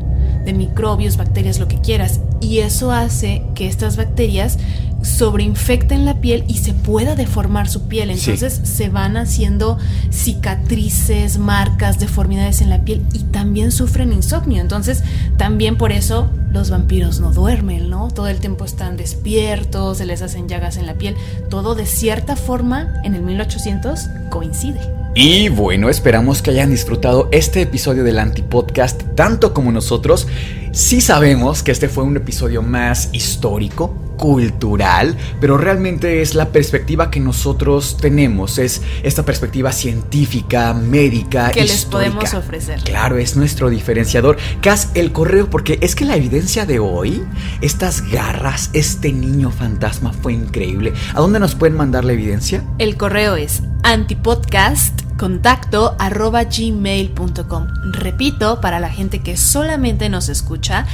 de 0.47 0.55
microbios, 0.55 1.19
bacterias, 1.19 1.59
lo 1.59 1.69
que 1.69 1.81
quieras. 1.81 2.21
Y 2.41 2.61
eso 2.61 2.93
hace 2.93 3.43
que 3.55 3.67
estas 3.67 3.97
bacterias 3.99 4.59
sobreinfecten 5.03 6.05
la 6.05 6.21
piel 6.21 6.45
y 6.49 6.55
se 6.55 6.73
pueda 6.73 7.15
deformar 7.15 7.69
su 7.69 7.83
piel. 7.83 8.11
Entonces 8.11 8.61
se 8.65 8.89
van 8.89 9.17
haciendo 9.17 9.79
cicatrices, 10.11 11.39
marcas, 11.39 11.99
deformidades 11.99 12.61
en 12.61 12.71
la 12.71 12.83
piel 12.83 13.05
y 13.13 13.21
también 13.25 13.73
sufren 13.73 14.13
insomnio. 14.13 14.61
Entonces 14.61 15.03
también 15.37 15.77
por 15.77 15.93
eso 15.93 16.31
los 16.53 16.71
vampiros 16.71 17.21
no 17.21 17.33
duermen, 17.33 17.91
¿no? 17.91 18.09
Todo 18.09 18.29
el 18.29 18.39
tiempo 18.39 18.65
están 18.65 18.97
despiertos, 18.97 19.99
se 19.99 20.07
les 20.07 20.23
hacen 20.23 20.49
llagas 20.49 20.77
en 20.77 20.87
la 20.87 20.95
piel. 20.95 21.17
Todo 21.51 21.75
de 21.75 21.87
cierta 21.87 22.37
forma 22.37 22.95
en 23.05 23.15
el 23.15 23.23
1800 23.23 24.09
coincide. 24.31 24.96
Y 25.19 25.49
bueno, 25.49 25.89
esperamos 25.89 26.43
que 26.43 26.51
hayan 26.51 26.69
disfrutado 26.69 27.31
este 27.33 27.63
episodio 27.63 28.05
del 28.05 28.19
Antipodcast 28.19 29.03
tanto 29.15 29.55
como 29.55 29.73
nosotros. 29.73 30.29
Sí 30.73 31.01
sabemos 31.01 31.63
que 31.63 31.73
este 31.73 31.89
fue 31.89 32.05
un 32.05 32.19
episodio 32.19 32.61
más 32.61 33.09
histórico, 33.13 33.95
cultural, 34.17 35.17
pero 35.41 35.59
realmente 35.59 36.23
es 36.23 36.35
la 36.35 36.51
perspectiva 36.51 37.11
que 37.11 37.21
nosotros 37.21 37.97
tenemos, 38.01 38.59
es 38.59 38.83
esta 39.03 39.25
perspectiva 39.25 39.73
científica, 39.73 40.75
médica, 40.75 41.51
que 41.51 41.63
les 41.63 41.85
podemos 41.85 42.35
ofrecer. 42.35 42.81
Claro, 42.83 43.19
es 43.19 43.37
nuestro 43.37 43.71
diferenciador. 43.71 44.37
Cas, 44.61 44.91
el 44.95 45.13
correo, 45.13 45.49
porque 45.51 45.79
es 45.83 45.95
que 45.95 46.05
la 46.05 46.17
evidencia 46.17 46.67
de 46.67 46.79
hoy, 46.79 47.25
estas 47.61 48.11
garras, 48.11 48.71
este 48.73 49.13
niño 49.13 49.51
fantasma 49.51 50.13
fue 50.13 50.33
increíble. 50.33 50.93
¿A 51.15 51.21
dónde 51.21 51.41
nos 51.41 51.55
pueden 51.55 51.77
mandar 51.77 52.05
la 52.05 52.13
evidencia? 52.13 52.65
El 52.79 52.97
correo 52.97 53.37
es 53.37 53.63
antipodcast 53.83 55.07
contacto 55.17 55.97
arroba 55.99 56.45
gmail.com. 56.45 57.67
Repito, 57.93 58.61
para 58.61 58.81
la 58.81 58.91
gente 58.91 59.21
que 59.21 59.37
solamente 59.37 60.09
nos 60.09 60.29
escucha, 60.29 60.87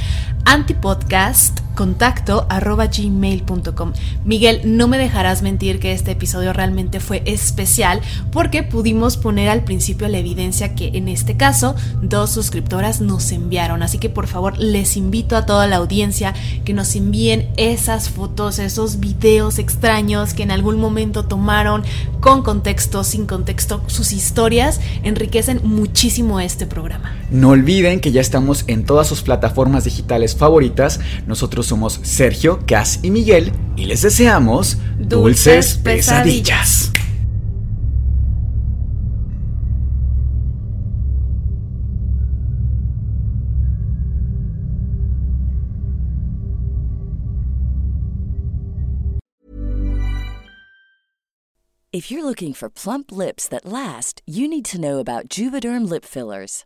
antipodcast 0.45 1.63
contacto 1.73 2.45
arroba 2.49 2.87
gmail.com. 2.87 3.93
Miguel, 4.25 4.61
no 4.65 4.87
me 4.87 4.97
dejarás 4.97 5.41
mentir 5.41 5.79
que 5.79 5.93
este 5.93 6.11
episodio 6.11 6.53
realmente 6.53 6.99
fue 6.99 7.23
especial 7.25 8.01
porque 8.31 8.63
pudimos 8.63 9.17
poner 9.17 9.49
al 9.49 9.63
principio 9.63 10.07
la 10.07 10.19
evidencia 10.19 10.75
que 10.75 10.91
en 10.93 11.07
este 11.07 11.35
caso 11.35 11.75
dos 12.01 12.29
suscriptoras 12.31 13.01
nos 13.01 13.31
enviaron. 13.31 13.83
Así 13.83 13.97
que 13.97 14.09
por 14.09 14.27
favor 14.27 14.57
les 14.57 14.97
invito 14.97 15.35
a 15.35 15.45
toda 15.45 15.67
la 15.67 15.77
audiencia 15.77 16.33
que 16.63 16.73
nos 16.73 16.95
envíen 16.95 17.49
esas 17.57 18.09
fotos, 18.09 18.59
esos 18.59 18.99
videos 18.99 19.59
extraños 19.59 20.33
que 20.33 20.43
en 20.43 20.51
algún 20.51 20.79
momento 20.79 21.25
tomaron 21.25 21.83
con 22.19 22.41
contexto, 22.41 23.03
sin 23.03 23.25
contexto, 23.25 23.83
sus 23.87 24.13
historias 24.13 24.79
enriquecen 25.03 25.59
muchísimo 25.63 26.39
este 26.39 26.65
programa. 26.65 27.13
No 27.31 27.49
olviden 27.49 27.99
que 27.99 28.11
ya 28.11 28.21
estamos 28.21 28.63
en 28.67 28.85
todas 28.85 29.07
sus 29.07 29.23
plataformas 29.23 29.83
digitales 29.83 30.32
favoritas. 30.35 30.99
Nosotros 31.27 31.65
somos 31.67 31.99
Sergio, 32.03 32.59
Cas 32.65 32.99
y 33.03 33.11
Miguel 33.11 33.51
y 33.75 33.85
les 33.85 34.01
deseamos 34.01 34.77
dulces, 34.99 35.75
pesadillas. 35.75 36.93
If 51.93 52.09
you're 52.09 52.23
looking 52.23 52.55
for 52.55 52.71
plump 52.71 53.11
lips 53.11 53.47
that 53.49 53.65
last, 53.65 54.23
you 54.25 54.47
need 54.47 54.65
to 54.65 54.81
know 54.81 54.97
about 54.97 55.29
Juvederm 55.29 55.87
lip 55.87 56.03
fillers. 56.03 56.65